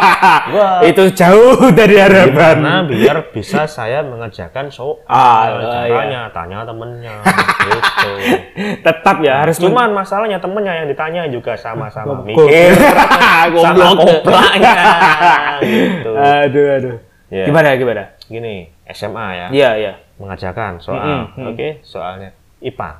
Enggak. 0.46 0.78
Itu 0.86 1.02
jauh 1.10 1.58
dari 1.74 1.98
harapan. 1.98 2.62
Gimana 2.62 2.86
biar 2.86 3.34
bisa 3.34 3.66
saya 3.66 4.06
mengerjakan 4.06 4.70
soal. 4.70 5.02
Ah, 5.10 5.58
Caranya 5.90 6.30
tanya 6.30 6.62
temennya. 6.62 7.18
gitu. 7.66 8.10
Tetap 8.78 9.16
ya 9.18 9.34
harus 9.42 9.58
Cuman 9.58 9.90
masalahnya 9.90 10.38
temennya 10.38 10.78
yang 10.78 10.86
ditanya 10.86 11.26
juga 11.26 11.58
sama-sama 11.58 12.22
mikir. 12.22 12.78
sama 12.78 13.74
Goblok. 13.74 14.22
koplaknya. 14.22 14.74
gitu. 15.66 16.10
Aduh, 16.14 16.66
aduh. 16.78 16.96
Iya. 17.28 17.44
Gimana, 17.44 17.74
gimana? 17.74 18.02
Gini, 18.24 18.70
SMA 18.92 19.26
ya. 19.34 19.46
Iya, 19.52 19.70
iya. 19.76 19.92
mengerjakan 20.18 20.82
soal. 20.82 21.30
Mm. 21.38 21.46
Oke, 21.54 21.68
soalnya 21.86 22.34
IPA. 22.58 22.90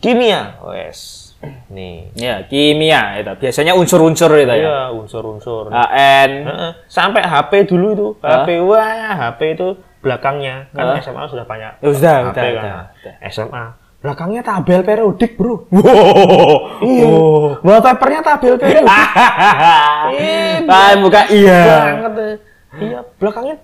Kimia, 0.00 0.56
wes. 0.64 1.30
Nih. 1.68 2.08
Ya, 2.16 2.42
kimia 2.46 3.20
itu. 3.20 3.32
Biasanya 3.38 3.76
unsur-unsur 3.76 4.30
itu 4.34 4.48
ya. 4.48 4.56
Iya, 4.56 4.78
unsur-unsur. 4.94 5.68
AN. 5.70 6.30
Heeh. 6.46 6.70
Sampai 6.88 7.22
HP 7.22 7.68
dulu 7.68 7.86
itu, 7.94 8.08
Hah? 8.24 8.42
HP 8.46 8.48
wah, 8.64 9.12
HP 9.28 9.40
itu 9.60 9.68
belakangnya 10.02 10.66
kan 10.74 10.96
Hah? 10.96 11.04
SMA 11.04 11.22
sudah 11.30 11.46
banyak. 11.46 11.72
Ya, 11.78 11.88
sudah, 11.94 12.14
HP 12.30 12.34
udah, 12.34 12.34
kan. 12.34 12.50
udah, 12.50 12.72
Nah, 12.72 12.84
udah. 12.98 13.14
SMA 13.30 13.64
belakangnya 14.02 14.42
tabel 14.42 14.82
periodik, 14.82 15.38
Bro. 15.38 15.70
Wow. 15.70 16.82
Iya. 16.82 17.06
Oh. 17.06 17.54
Wallpapernya 17.62 18.20
tabel 18.26 18.58
periodik. 18.58 18.82
Ih, 20.18 20.66
Ah, 20.66 20.98
buka 20.98 21.22
iya. 21.30 21.60
banget. 22.02 22.42
Iya, 22.82 22.98
belakangnya 23.22 23.56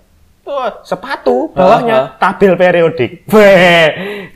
sepatu, 0.82 1.52
bawahnya 1.52 2.16
Hah? 2.16 2.20
tabel 2.20 2.56
periodik. 2.56 3.24
Weh, 3.28 3.86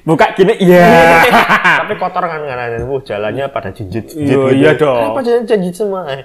buka 0.05 0.33
gini 0.37 0.55
iya. 0.61 1.23
Tapi 1.85 1.95
kotor 1.99 2.25
kan 2.29 2.41
kan 2.45 2.59
uh, 2.85 3.01
jalannya 3.03 3.47
pada 3.51 3.73
jinjit 3.73 4.13
jinjit 4.13 4.37
Iya, 4.37 4.41
iya 4.53 4.71
dong. 4.77 5.13
Kenapa 5.13 5.21
jinjit 5.25 5.45
jinjit 5.49 5.75
semua? 5.75 6.01
Eh, 6.13 6.23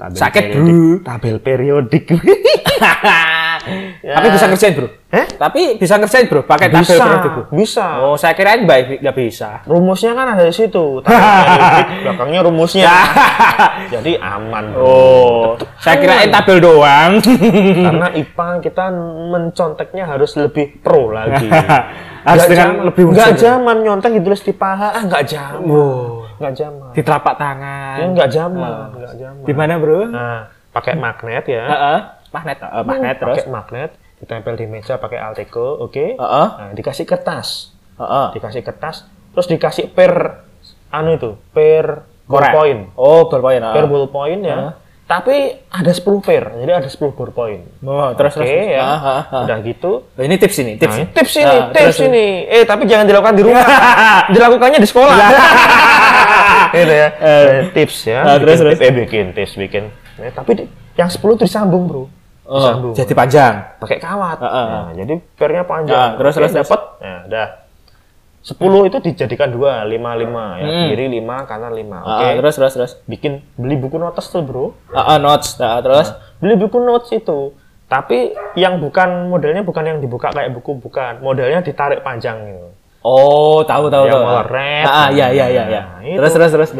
Tabel 0.00 0.18
Sakit, 0.18 0.44
periodik. 0.50 0.72
bro. 0.74 1.04
Tabel 1.06 1.36
periodik. 1.38 2.04
Ya. 4.02 4.18
Tapi 4.18 4.26
bisa 4.34 4.46
ngerjain, 4.50 4.74
Bro. 4.74 4.88
Eh? 5.12 5.26
Tapi 5.38 5.60
bisa 5.78 5.94
ngerjain, 5.94 6.26
Bro. 6.26 6.42
Pakai 6.42 6.68
tabel 6.68 6.98
Bro. 6.98 7.42
bisa. 7.54 8.02
Oh, 8.02 8.18
saya 8.18 8.34
kirain 8.34 8.66
baik 8.66 8.98
nggak 8.98 9.16
bisa. 9.16 9.62
Rumusnya 9.64 10.12
kan 10.12 10.34
ada 10.34 10.42
di 10.42 10.50
situ. 10.50 10.98
Belakangnya 12.02 12.40
rumusnya. 12.42 12.90
Jadi 13.88 14.18
aman. 14.18 14.74
bro. 14.74 14.82
Oh, 14.82 15.46
saya 15.78 15.96
kirain 15.98 16.30
tabel 16.30 16.58
doang. 16.58 17.22
Karena 17.22 18.08
IPA 18.10 18.48
kita 18.60 18.84
menconteknya 19.30 20.04
harus 20.06 20.34
lebih 20.34 20.82
pro 20.82 21.10
lagi. 21.10 21.46
Harus 22.22 22.46
dengan 22.46 22.70
zaman- 22.70 22.86
lebih 22.86 23.02
Nggak 23.10 23.30
unsur. 23.34 23.42
zaman 23.42 23.76
nyontek 23.82 24.10
ditulis 24.14 24.46
di 24.46 24.54
paha. 24.54 24.94
Ah, 24.94 25.02
nggak 25.02 25.26
zaman. 25.26 25.66
Oh. 25.66 26.22
Nggak 26.38 26.54
zaman. 26.54 26.90
Di 26.94 27.02
telapak 27.02 27.34
tangan. 27.34 27.96
Ya, 27.98 28.06
nggak 28.14 28.28
zaman. 28.30 28.86
Nggak 28.94 29.14
zaman. 29.18 29.42
Di 29.42 29.52
mana, 29.58 29.72
Bro? 29.82 30.00
Nah, 30.06 30.46
pakai 30.72 30.96
magnet 30.96 31.44
ya. 31.46 31.64
Heeh. 31.64 31.98
Magnet, 32.32 32.58
eh, 32.58 32.82
magnet 32.82 33.16
terus. 33.18 33.36
pakai 33.38 33.46
magnet 33.46 33.90
ditempel 34.16 34.54
di 34.56 34.64
meja 34.64 34.96
pakai 34.96 35.18
Alteco, 35.18 35.76
oke? 35.78 36.16
Heeh. 36.16 36.48
Nah, 36.50 36.70
dikasih 36.72 37.04
kertas, 37.04 37.76
Heeh. 37.96 38.26
dikasih 38.32 38.62
kertas, 38.62 39.04
terus 39.30 39.46
dikasih 39.46 39.86
per 39.88 40.40
anu 40.88 41.12
itu, 41.12 41.30
per 41.52 42.08
ballpoint, 42.24 42.94
Oh, 42.94 43.28
ballpoint. 43.28 43.60
heeh. 43.60 43.74
per 43.74 43.84
ballpoint 43.84 44.42
ya. 44.42 44.56
Heeh. 44.56 44.72
Tapi 45.02 45.36
ada 45.68 45.92
10 45.92 46.24
per, 46.24 46.56
jadi 46.56 46.72
ada 46.72 46.88
10 46.88 47.12
ballpoint. 47.12 47.84
Oh, 47.84 48.16
terus 48.16 48.32
Oke 48.32 48.48
terus. 48.48 48.72
ya. 48.72 48.80
Heeh, 48.80 49.00
heeh. 49.04 49.42
Udah 49.44 49.58
gitu. 49.60 49.92
Oh, 50.08 50.22
ini 50.24 50.40
tips 50.40 50.56
ini, 50.56 50.72
tips. 50.80 50.96
Nah, 50.96 51.06
tips 51.12 51.34
ini, 51.36 51.52
Ah, 51.52 51.68
tips 51.68 51.96
terus, 52.00 52.08
ini. 52.08 52.26
Eh, 52.48 52.64
tapi 52.64 52.88
jangan 52.88 53.04
dilakukan 53.04 53.34
di 53.36 53.44
rumah. 53.44 53.60
Dilakukannya 54.34 54.80
di 54.80 54.88
sekolah. 54.88 55.12
gitu 56.78 56.94
ya. 56.94 57.08
Eh, 57.12 57.48
tips 57.76 57.96
ya. 58.08 58.18
Ah, 58.24 58.36
terus, 58.40 58.56
bikin 58.56 58.64
terus. 58.64 58.72
tips, 58.72 58.88
eh 58.88 58.92
bikin 58.94 59.26
tips, 59.36 59.52
bikin. 59.58 59.84
Eh, 60.22 60.30
tapi 60.30 60.50
di- 60.54 60.68
yang 60.94 61.10
10 61.10 61.34
itu 61.34 61.44
disambung, 61.44 61.84
Bro. 61.84 62.06
Oh, 62.42 62.58
Disambung. 62.58 62.94
jadi 62.94 63.12
panjang. 63.12 63.54
pakai 63.78 63.98
kawat. 63.98 64.38
Heeh. 64.38 64.66
Nah, 64.68 64.90
jadi 64.94 65.14
pernya 65.34 65.62
panjang. 65.62 65.94
Ah, 65.94 66.10
terus, 66.18 66.34
terus, 66.34 66.50
dapat. 66.52 66.80
Nah, 66.98 67.20
udah. 67.26 67.48
10 68.42 68.58
itu 68.82 68.98
dijadikan 68.98 69.46
dua, 69.48 69.86
5 69.86 70.18
5 70.18 70.58
ya. 70.58 70.66
Hmm. 70.66 70.86
Kiri 70.90 71.06
5, 71.12 71.46
kanan 71.46 71.70
5. 71.70 72.02
Ah, 72.02 72.18
Oke. 72.18 72.42
terus 72.42 72.54
terus 72.56 72.72
terus. 72.74 72.92
Bikin 73.04 73.38
beli 73.54 73.78
buku 73.78 73.94
notes 73.96 74.26
tuh, 74.26 74.42
Bro. 74.42 74.74
Ah, 74.90 75.14
ah, 75.14 75.18
notes. 75.18 75.54
Ah, 75.58 75.78
terus. 75.78 76.10
Beli 76.38 76.58
buku 76.58 76.78
notes 76.78 77.10
itu. 77.10 77.54
Tapi 77.86 78.34
yang 78.54 78.80
bukan 78.80 79.28
modelnya 79.28 79.62
bukan 79.62 79.84
yang 79.84 79.98
dibuka 80.00 80.34
kayak 80.34 80.50
buku 80.50 80.74
bukan. 80.74 81.22
Modelnya 81.22 81.62
ditarik 81.62 82.02
panjang 82.02 82.34
gitu. 82.42 82.68
Oh, 83.02 83.62
tahu 83.62 83.86
tahu 83.86 84.06
Yang 84.06 84.14
tahu. 84.14 84.24
meleret. 84.24 84.84
Ah, 84.84 84.94
ah, 84.96 85.08
iya 85.10 85.26
iya 85.28 85.46
iya 85.46 85.64
iya. 85.68 85.82
Nah, 85.82 86.02
terus 86.02 86.32
terus. 86.34 86.50
terus. 86.50 86.70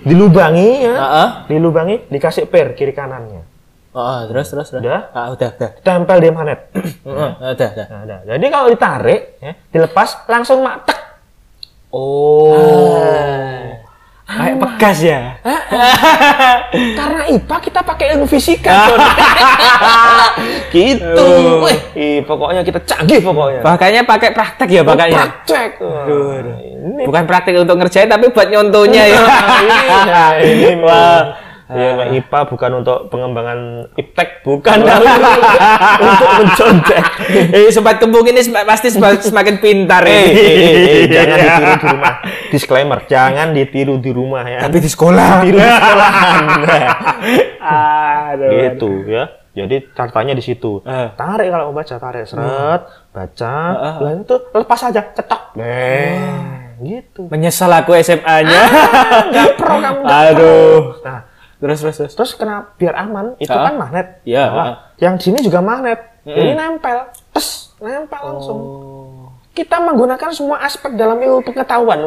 Dilubangi 0.00 0.70
ya. 0.84 0.94
Ah, 0.96 1.04
ah. 1.04 1.28
Dilubangi, 1.46 2.08
dikasih 2.08 2.48
per 2.48 2.72
kiri 2.72 2.96
kanannya. 2.96 3.42
Ah, 3.90 3.98
ah, 4.00 4.20
terus 4.30 4.48
terus 4.48 4.70
terus. 4.70 4.82
Udah? 4.86 5.10
Ah, 5.10 5.26
udah 5.34 5.50
udah. 5.58 5.70
Tempel 5.82 6.18
di 6.22 6.28
magnet. 6.30 6.60
Heeh, 7.06 7.30
udah 7.42 7.68
udah. 7.74 7.86
Nah, 7.90 8.00
udah. 8.06 8.18
Jadi 8.24 8.46
kalau 8.48 8.66
ditarik, 8.70 9.20
ya, 9.42 9.52
dilepas 9.74 10.08
langsung 10.30 10.62
matek. 10.62 10.98
Oh. 11.90 12.54
Kayak 14.30 14.56
pegas 14.62 14.98
ya. 15.02 15.20
Karena 16.98 17.22
IPA 17.34 17.56
kita 17.66 17.80
pakai 17.82 18.06
ilmu 18.14 18.26
fisika. 18.30 18.86
Gitu. 20.70 21.18
Oh. 21.18 21.66
Wih, 21.66 21.78
ih, 21.98 22.18
pokoknya 22.22 22.62
kita 22.62 22.78
canggih 22.86 23.18
pokoknya. 23.18 23.60
Makanya 23.66 24.00
pakai 24.06 24.30
praktek 24.30 24.70
ya 24.70 24.82
makanya. 24.86 25.26
Praktek. 25.26 25.82
Wah, 25.82 26.06
Ini 26.62 27.02
Bukan 27.10 27.22
praktek 27.26 27.58
untuk 27.58 27.76
ngerjain 27.82 28.06
tapi 28.06 28.30
buat 28.30 28.46
nyontohnya 28.46 29.02
ya. 29.10 29.20
Iya, 29.60 30.24
ini 30.46 30.78
Wah. 31.70 31.78
Ya, 32.02 32.10
IPA 32.12 32.40
bukan 32.46 32.70
untuk 32.76 32.98
pengembangan 33.06 33.58
iptek, 33.94 34.42
bukan 34.42 34.74
tapi 34.80 35.06
untuk 36.02 36.30
mencontek. 36.34 37.02
Eh, 37.48 37.70
sobat 37.70 37.96
kembung 37.96 38.26
ini 38.26 38.38
pasti 38.60 38.90
sem- 38.90 38.98
semakin 39.30 39.56
pintar 39.56 40.02
Eh, 40.02 40.10
ini. 40.10 40.34
eh, 40.34 40.50
eh, 40.50 40.66
eh, 40.82 41.04
jangan 41.06 41.38
ditiru 41.38 41.70
di 41.70 41.86
rumah. 41.86 42.14
Disclaimer, 42.50 42.98
jangan 43.06 43.48
ditiru 43.50 43.94
di 43.96 44.10
rumah 44.10 44.42
ya. 44.42 44.58
Tapi 44.60 44.76
di 44.76 44.90
sekolah. 44.90 45.28
Tiru 45.40 45.56
di 45.56 45.70
sekolahan. 45.70 46.42
Nah, 46.60 46.88
Aduh. 48.34 48.50
gitu 48.50 48.90
ya. 49.06 49.24
Jadi 49.50 49.82
cartanya 49.92 50.32
di 50.32 50.40
situ. 50.40 50.78
Eh. 50.82 51.10
Tarik 51.12 51.50
kalau 51.50 51.70
mau 51.70 51.76
baca, 51.76 51.94
tarik 51.96 52.22
seret, 52.22 52.82
baca, 53.10 53.54
lah 53.98 54.12
itu 54.16 54.34
lepas 54.48 54.80
aja, 54.80 55.02
cetok. 55.10 55.42
Nah, 55.54 56.78
gitu. 56.78 57.26
Menyesal 57.26 57.70
aku 57.72 57.94
SMA-nya. 57.96 58.62
Nggak 59.26 59.48
pro 59.54 59.74
kamu. 59.76 60.02
Aduh. 60.02 60.82
Nah, 61.02 61.18
Terus 61.60 61.78
terus 61.78 61.96
terus. 61.98 62.12
terus 62.14 62.32
kenapa 62.34 62.72
biar 62.74 62.96
aman? 62.98 63.36
Itu 63.36 63.52
Ah. 63.52 63.68
kan 63.68 63.74
magnet. 63.76 64.06
Iya, 64.24 64.44
Nah, 64.46 64.64
ah. 64.64 64.74
yang 64.96 65.14
sini 65.14 65.38
juga 65.38 65.60
magnet. 65.60 66.00
Jadi 66.22 66.52
nempel, 66.52 66.96
tes, 67.30 67.46
nempel 67.78 68.20
langsung. 68.22 68.58
Oh. 68.58 69.28
Kita 69.50 69.76
menggunakan 69.76 70.30
semua 70.30 70.60
aspek 70.60 70.94
dalam 70.94 71.16
ilmu 71.16 71.42
pengetahuan. 71.42 72.06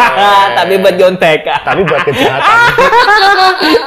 Tapi 0.56 0.72
buat 0.78 0.94
nyontek. 0.94 1.42
Tapi 1.42 1.80
buat 1.82 2.00
kejahatan. 2.02 2.58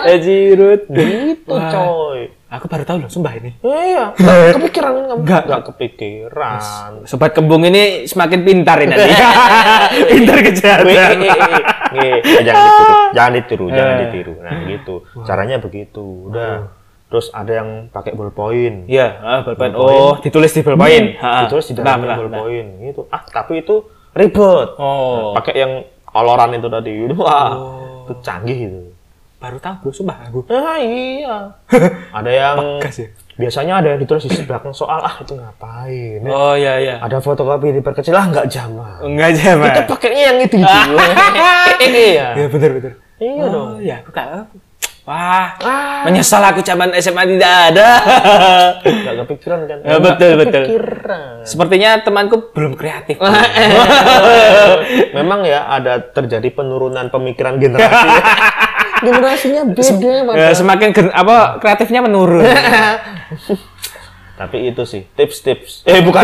Ejirut. 0.11 0.81
gitu, 0.87 1.49
coy. 1.49 2.29
Aku 2.47 2.63
baru 2.65 2.87
tahu 2.87 3.03
loh, 3.03 3.11
sumpah 3.11 3.35
ini. 3.35 3.59
Iya, 3.59 4.11
nggak 4.15 4.55
kepikiran 4.55 4.91
kamu. 5.03 5.19
Nggak. 5.19 5.41
nggak 5.45 5.63
kepikiran. 5.67 6.59
Sobat 7.03 7.35
kembung 7.35 7.59
ini 7.61 8.07
semakin 8.07 8.39
pintar 8.41 8.79
ini 8.79 8.95
nanti. 8.95 9.11
pintar 10.07 10.37
kejahatan. 10.41 11.17
Wih, 11.91 12.11
wih. 12.17 12.21
Eh, 12.21 12.43
jangan 12.43 12.63
ditiru, 12.63 12.93
jangan 13.13 13.31
ditiru, 13.33 13.65
jangan 13.69 13.93
Eh. 13.93 13.99
ditiru. 14.01 14.33
Nah, 14.37 14.57
gitu. 14.65 14.95
Caranya 15.23 15.57
begitu. 15.57 16.05
Udah. 16.27 16.71
Terus 17.07 17.31
ada 17.31 17.51
yang 17.53 17.69
pakai 17.87 18.11
ballpoint. 18.13 18.83
Iya, 18.85 19.07
ah, 19.17 19.39
bolpen. 19.39 19.71
Oh, 19.73 20.19
ditulis 20.19 20.51
di 20.51 20.59
bolpen. 20.59 21.15
Ha, 21.15 21.47
Ditulis 21.47 21.65
di 21.67 21.73
dalamnya 21.73 21.95
benar, 22.03 22.17
benar. 22.19 22.43
ballpoint 22.43 22.69
gitu. 22.83 23.01
Ah, 23.07 23.23
tapi 23.23 23.61
itu 23.61 23.75
ribet. 24.11 24.69
Oh, 24.75 25.31
Pakai 25.31 25.55
yang 25.55 25.73
koloran 26.03 26.51
itu 26.51 26.67
tadi. 26.67 26.93
Wah, 27.15 27.51
itu 28.03 28.13
canggih 28.19 28.59
itu. 28.67 28.81
baru 29.37 29.61
tahu 29.61 29.93
sumpah 29.93 30.17
aku. 30.25 30.49
Ah, 30.49 30.81
iya. 30.81 31.53
ada 32.17 32.27
yang 32.27 32.81
Gas 32.81 32.97
ya. 32.97 33.07
Biasanya 33.37 33.73
ada 33.79 33.87
yang 33.93 34.01
ditulis 34.01 34.25
di 34.25 34.43
belakang 34.43 34.73
soal 34.73 34.99
ah 34.99 35.15
itu 35.17 35.33
ngapain? 35.33 36.19
ya? 36.19 36.29
Oh 36.29 36.53
iya 36.53 36.73
iya. 36.77 36.95
Ada 36.99 37.21
fotokopi 37.21 37.69
diperkecil 37.71 38.11
ah 38.11 38.25
nggak 38.27 38.49
zaman. 38.49 38.97
Enggak 39.05 39.27
aja, 39.37 39.49
Kita 39.55 39.81
pakainya 39.85 40.21
yang 40.27 40.37
itu 40.41 40.55
gitu. 40.57 40.77
Iya. 41.87 42.27
Iya, 42.33 42.47
betul 42.49 42.69
betul. 42.81 42.93
Iya 43.17 43.43
dong. 43.47 43.69
Oh, 43.69 43.77
iya, 43.77 43.95
aku 44.01 44.11
tahu. 44.11 44.41
Wah, 45.07 45.55
Ah. 45.63 46.03
menyesal 46.03 46.43
aku 46.43 46.59
zaman 46.59 46.91
SMA 46.99 47.23
tidak 47.29 47.71
ada. 47.71 47.87
Nggak 48.83 49.15
kepikiran 49.23 49.59
kan? 49.63 49.77
Ya, 49.79 49.97
betul, 49.97 50.29
Nggak 50.35 50.39
betul. 50.43 50.63
Kepikiran. 50.67 51.33
Sepertinya 51.47 51.89
temanku 52.03 52.35
belum 52.51 52.75
kreatif. 52.75 53.15
Memang 55.17 55.47
ya 55.47 55.63
ada 55.65 56.03
terjadi 56.03 56.51
penurunan 56.51 57.07
pemikiran 57.07 57.55
generasi. 57.55 58.09
Generasinya 58.99 59.61
beda. 59.65 59.81
Ya, 60.33 60.49
semakin 60.53 60.89
gen- 60.91 61.11
apa 61.11 61.35
kreatifnya 61.57 62.01
menurun. 62.01 62.41
Tapi 64.37 64.69
itu 64.69 64.85
sih 64.85 65.01
tips-tips. 65.09 65.81
Eh 65.83 65.97
bukan 65.99 66.21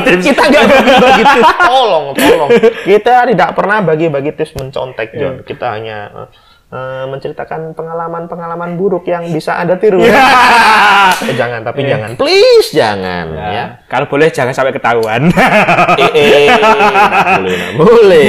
tips. 0.00 0.22
Kita 0.24 0.42
nggak 0.44 0.64
bagi-bagi 0.64 1.24
tips. 1.26 1.50
Tolong, 1.60 2.04
tolong. 2.14 2.48
Kita 2.84 3.14
tidak 3.26 3.50
pernah 3.52 3.78
bagi-bagi 3.82 4.30
tips 4.32 4.54
mencontek, 4.54 5.10
John. 5.12 5.42
Kita 5.42 5.74
hanya 5.74 5.98
eh, 6.14 6.28
eh, 6.70 7.04
menceritakan 7.10 7.74
pengalaman-pengalaman 7.74 8.78
buruk 8.78 9.10
yang 9.10 9.26
bisa 9.28 9.58
Anda 9.58 9.74
tiru. 9.76 9.98
eh, 9.98 10.14
jangan, 11.34 11.66
tapi 11.66 11.90
jangan. 11.90 12.14
Please 12.14 12.70
jangan 12.70 13.34
ya. 13.34 13.46
ya. 13.50 13.64
Kalau 13.90 14.06
boleh 14.06 14.30
jangan 14.30 14.54
sampai 14.54 14.70
ketahuan. 14.70 15.26
Eh, 15.98 16.10
eh, 16.14 16.46
nggak 16.46 16.70
boleh, 17.42 17.50
nggak 17.50 17.74
boleh. 17.74 18.28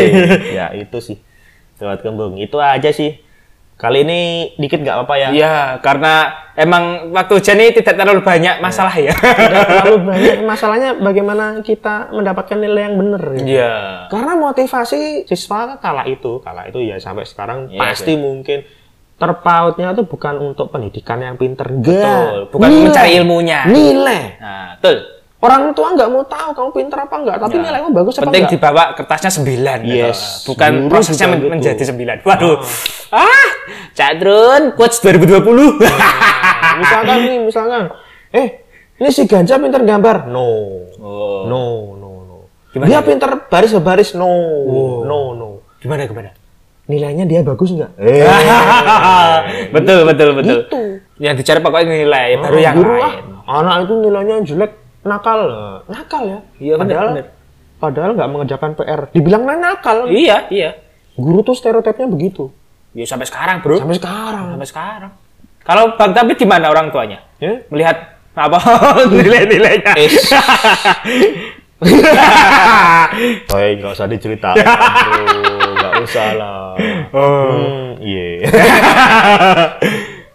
Ya 0.50 0.74
itu 0.74 0.98
sih. 0.98 1.22
Lewat 1.78 2.02
kembung. 2.02 2.42
Itu 2.42 2.58
aja 2.58 2.90
sih. 2.90 3.22
Kali 3.78 4.02
ini 4.02 4.20
dikit 4.58 4.82
nggak 4.82 4.96
apa-apa 4.98 5.16
ya. 5.16 5.30
Iya, 5.30 5.56
karena 5.80 6.14
emang 6.58 7.14
waktu 7.14 7.38
ujian 7.38 7.62
ini 7.62 7.70
tidak 7.72 7.94
terlalu 7.94 8.26
banyak 8.26 8.58
masalah 8.58 8.90
ya. 8.98 9.14
Tidak 9.14 9.64
terlalu 9.70 9.98
banyak 10.02 10.38
masalahnya 10.50 10.90
bagaimana 10.98 11.62
kita 11.62 12.10
mendapatkan 12.10 12.58
nilai 12.58 12.90
yang 12.90 12.98
benar. 12.98 13.22
ya. 13.38 13.46
Iya. 13.46 13.74
Karena 14.10 14.34
motivasi 14.34 15.30
siswa 15.30 15.78
kala 15.78 16.10
itu, 16.10 16.42
kala 16.42 16.66
itu 16.66 16.82
ya 16.82 16.98
sampai 16.98 17.30
sekarang 17.30 17.70
Iya, 17.70 17.78
pasti 17.78 18.18
mungkin 18.18 18.66
terpautnya 19.18 19.94
itu 19.94 20.06
bukan 20.06 20.38
untuk 20.38 20.70
pendidikan 20.70 21.18
yang 21.18 21.38
pinter, 21.38 21.70
Betul, 21.70 22.50
bukan 22.50 22.70
Nilai. 22.70 22.84
mencari 22.86 23.12
ilmunya. 23.14 23.60
Nilai. 23.66 24.22
Nah, 24.38 24.68
betul. 24.78 24.98
Orang 25.38 25.70
tua 25.78 25.94
nggak 25.94 26.10
mau 26.10 26.26
tahu 26.26 26.50
kamu 26.50 26.70
pinter 26.74 26.98
apa 26.98 27.14
enggak, 27.14 27.38
tapi 27.38 27.62
nilaimu 27.62 27.94
bagus 27.94 28.18
apa 28.18 28.26
Penting 28.26 28.50
enggak. 28.50 28.58
dibawa 28.58 28.84
kertasnya 28.98 29.30
9 29.30 29.46
gitu. 29.86 30.02
Yes, 30.02 30.20
Bukan 30.50 30.72
guru 30.82 30.90
prosesnya 30.90 31.28
men- 31.30 31.38
gitu. 31.38 31.50
menjadi 31.54 31.84
9. 31.86 32.26
Waduh. 32.26 32.58
Ah, 33.14 33.48
Cadrun 33.94 34.74
quotes 34.74 34.98
2020. 34.98 35.78
misalkan 36.82 37.18
nih, 37.22 37.38
misalkan, 37.40 37.84
eh 38.34 38.66
ini 38.98 39.10
si 39.14 39.30
Ganja 39.30 39.62
pinter 39.62 39.86
gambar, 39.86 40.26
no, 40.26 40.50
oh. 40.98 41.46
no, 41.46 41.62
no, 41.94 42.10
no. 42.26 42.38
Gimana 42.74 42.90
dia 42.90 42.98
ya? 42.98 43.06
pinter 43.06 43.30
baris 43.46 43.78
baris, 43.78 44.10
no, 44.18 44.26
no, 45.06 45.38
no. 45.38 45.48
Gimana 45.78 46.10
gimana? 46.10 46.34
Nilainya 46.88 47.30
dia 47.30 47.46
bagus 47.46 47.78
nggak? 47.78 47.94
Eh, 48.00 48.26
betul 49.76 50.02
betul 50.02 50.34
betul. 50.34 50.58
Gitu. 50.66 50.82
Yang 51.20 51.46
dicari 51.46 51.60
pokoknya 51.62 51.94
nilai 51.94 52.42
baru 52.42 52.58
yang 52.58 52.74
guru 52.74 52.94
lain. 52.96 53.22
ah, 53.46 53.60
anak 53.60 53.86
itu 53.86 53.94
nilainya 54.00 54.36
jelek 54.42 54.72
nakal 55.08 55.40
nakal 55.88 56.24
ya 56.24 56.40
Iya, 56.58 56.74
benar, 56.76 56.84
padahal 56.84 57.08
benar. 57.10 57.26
padahal 57.78 58.12
nggak 58.14 58.30
mengerjakan 58.30 58.72
PR 58.76 59.02
dibilang 59.10 59.44
nakal 59.48 59.98
Iya, 60.08 60.46
iya. 60.50 60.70
guru 61.16 61.42
tuh 61.42 61.56
stereotipnya 61.56 62.06
begitu 62.06 62.52
Ya 62.92 63.06
sampai 63.06 63.26
sekarang, 63.26 63.62
Bro. 63.62 63.78
sampai 63.80 63.98
sekarang 63.98 64.46
Sampai 64.54 64.68
sekarang. 64.68 65.12
Kalau 65.62 65.94
Bang 65.94 66.12
David 66.12 66.34
di 66.36 66.46
mana 66.46 66.68
orang 66.68 66.90
tuanya? 66.90 67.20
ya 67.38 67.62
Melihat 67.68 67.98
apa 68.34 68.58
nilai-nilainya? 69.12 69.94
Is. 69.98 70.18
Baik, 73.48 73.74
nggak 73.78 73.94
usah 73.94 74.06
diceritain, 74.06 74.58
bro. 74.58 74.66
nggak 75.78 75.94
usah 76.02 76.28
lah. 76.34 76.74
Hmm, 77.14 78.02
iya. 78.02 78.50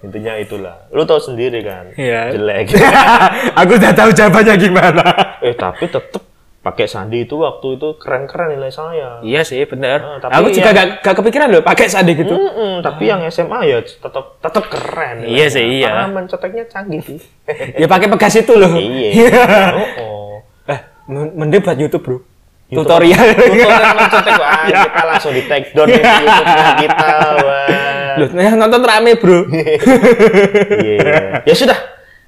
Intinya 0.02 0.34
itulah. 0.34 0.86
Lu 0.88 1.02
tahu 1.02 1.18
sendiri 1.18 1.62
kan, 1.62 1.94
Iya. 1.94 2.30
jelek. 2.30 2.74
Aku 3.60 3.72
udah 3.72 3.92
tahu 3.92 4.10
jawabannya 4.10 4.54
gimana. 4.56 5.04
eh 5.38 5.54
tapi 5.54 5.86
tetep 5.86 6.22
pakai 6.60 6.86
sandi 6.86 7.22
itu 7.22 7.34
waktu 7.36 7.74
itu 7.74 7.88
keren-keren 7.96 8.50
nilai 8.52 8.68
saya. 8.68 9.18
Iya 9.20 9.42
sih, 9.42 9.62
bener. 9.64 9.98
Ah, 9.98 10.18
tapi 10.20 10.30
Aku 10.32 10.46
juga 10.48 10.70
ya- 10.70 10.76
gak, 10.76 10.86
gak 11.00 11.14
kepikiran 11.16 11.46
loh 11.48 11.58
pakai 11.60 11.86
sandi 11.86 12.14
gitu. 12.14 12.30
Mm-mm, 12.30 12.78
tapi 12.80 13.02
yang 13.04 13.22
SMA 13.26 13.60
ya 13.64 13.78
tetap 13.78 14.38
tetap 14.38 14.64
keren. 14.68 15.22
Iya 15.22 15.46
sih, 15.48 15.62
iya. 15.76 15.90
Karena 15.92 16.06
menceteknya 16.12 16.64
canggih 16.66 16.98
sih. 17.00 17.18
ya 17.80 17.86
pakai 17.86 18.06
pegas 18.08 18.34
itu 18.36 18.52
loh. 18.52 18.74
iya. 18.74 19.10
Oh, 19.74 19.86
oh. 19.98 20.32
Eh, 20.64 20.78
men- 21.04 21.34
mending 21.36 21.60
buat 21.60 21.74
YouTube, 21.76 21.98
Bro. 22.00 22.18
YouTube. 22.68 22.86
Tutorial. 22.88 23.26
Tutorial 23.28 23.82
mencetek 23.92 24.34
wah, 24.34 24.62
kita 24.64 25.02
langsung 25.04 25.32
di 25.32 25.42
take 25.44 25.70
down 25.72 25.86
di 25.86 25.98
YouTube 25.98 26.48
kita. 26.80 27.08
Wah. 27.38 27.66
Loh, 28.16 28.29
yang 28.35 28.57
nonton 28.57 28.83
rame, 28.83 29.14
Bro. 29.14 29.38
Iya. 29.48 31.42
Ya 31.48 31.55
sudah. 31.55 31.79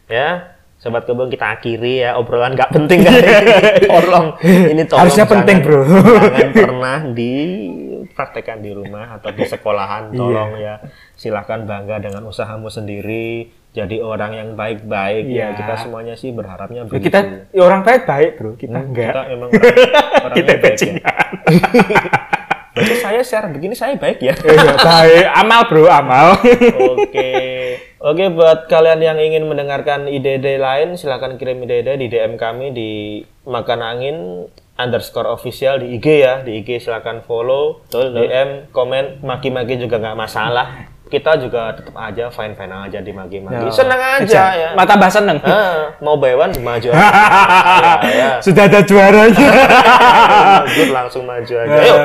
Ya. 0.07 0.29
Sobat 0.77 1.05
kebun 1.05 1.29
kita 1.29 1.49
akhiri 1.51 2.05
ya 2.05 2.13
obrolan 2.15 2.53
nggak 2.53 2.69
penting 2.69 3.01
ini. 3.03 3.21
Tolong 3.89 4.37
ini 4.45 4.83
tolong 4.85 5.01
Harusnya 5.01 5.25
penting, 5.25 5.57
Bro. 5.59 5.81
Jangan 6.29 6.53
pernah 6.53 6.99
dipraktekkan 7.09 8.59
di 8.61 8.71
rumah 8.71 9.17
atau 9.17 9.31
di 9.31 9.43
sekolahan. 9.43 10.13
Iya. 10.13 10.19
Tolong 10.19 10.51
ya. 10.57 10.75
Silahkan 11.15 11.65
bangga 11.65 11.99
dengan 11.99 12.25
usahamu 12.25 12.69
sendiri. 12.69 13.49
Jadi 13.73 13.99
orang 13.99 14.33
yang 14.33 14.49
baik-baik 14.55 15.25
Iya. 15.27 15.51
ya. 15.51 15.57
Kita 15.57 15.75
semuanya 15.81 16.15
sih 16.15 16.31
berharapnya 16.31 16.85
Ya, 16.85 16.87
begitu. 16.87 17.05
kita 17.09 17.19
ya 17.49 17.63
orang 17.65 17.81
baik 17.83 18.03
baik, 18.05 18.31
Bro. 18.37 18.51
Kita 18.55 18.77
Hmm, 18.77 18.87
enggak. 18.87 19.09
Kita 19.09 19.23
emang 19.27 19.49
orang, 19.49 19.75
orangnya 20.29 20.37
Kita 20.37 20.53
baik 20.55 20.77
ya. 20.79 20.95
Berarti 22.85 23.01
saya 23.01 23.21
share 23.25 23.49
begini 23.49 23.73
saya 23.73 23.97
baik 23.97 24.21
ya. 24.21 24.37
Iya, 24.37 24.77
baik. 24.77 25.25
Amal, 25.41 25.61
Bro, 25.73 25.89
amal. 25.89 26.37
Oke. 27.01 27.33
Oke, 28.05 28.25
buat 28.37 28.69
kalian 28.69 29.01
yang 29.01 29.17
ingin 29.17 29.49
mendengarkan 29.49 30.05
ide-ide 30.13 30.61
lain, 30.61 31.01
silakan 31.01 31.41
kirim 31.41 31.65
ide-ide 31.65 31.97
di 31.97 32.13
DM 32.13 32.37
kami 32.37 32.77
di 32.77 32.91
Makan 33.49 33.81
Angin 33.81 34.17
underscore 34.77 35.33
official 35.33 35.81
di 35.81 35.97
IG 35.97 36.07
ya. 36.21 36.45
Di 36.45 36.61
IG 36.61 36.85
silakan 36.85 37.25
follow, 37.25 37.81
DM, 37.89 38.69
komen, 38.77 39.25
maki-maki 39.25 39.81
juga 39.81 39.97
nggak 39.97 40.21
masalah. 40.21 40.94
Kita 41.15 41.39
juga 41.39 41.71
tetap 41.71 41.95
aja 41.95 42.27
fine-fine 42.27 42.75
aja 42.91 42.99
di 42.99 43.15
maki-maki. 43.15 43.71
Seneng 43.71 44.03
aja 44.03 44.43
ya. 44.51 44.71
Mata 44.75 44.99
bahasa 44.99 45.23
seneng. 45.23 45.39
Ah, 45.47 45.95
mau 46.03 46.19
bewan 46.19 46.51
maju 46.59 46.91
aja. 46.91 46.99
ya, 48.03 48.11
ya. 48.11 48.31
Sudah 48.43 48.67
ada 48.67 48.83
juaranya. 48.83 49.51
Langsung 50.99 51.23
maju 51.23 51.55
aja. 51.55 51.79
Ayo. 51.79 51.97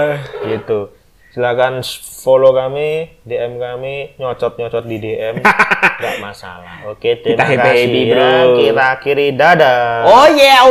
Gitu. 0.46 0.94
Silakan 1.30 1.82
follow 2.22 2.58
kami, 2.58 3.22
DM 3.22 3.62
kami, 3.62 4.18
nyocot-nyocot 4.18 4.86
di 4.90 4.98
DM, 4.98 5.46
nggak 6.02 6.18
masalah. 6.26 6.90
Oke, 6.90 7.22
terima 7.22 7.46
Kita 7.46 7.66
kasih 7.66 7.86
happy, 7.86 8.02
ya. 8.02 8.14
bro. 8.14 8.34
Kita 8.58 8.84
akhiri 8.98 9.28
dadah. 9.38 10.10
Oh 10.10 10.26
yeah. 10.34 10.66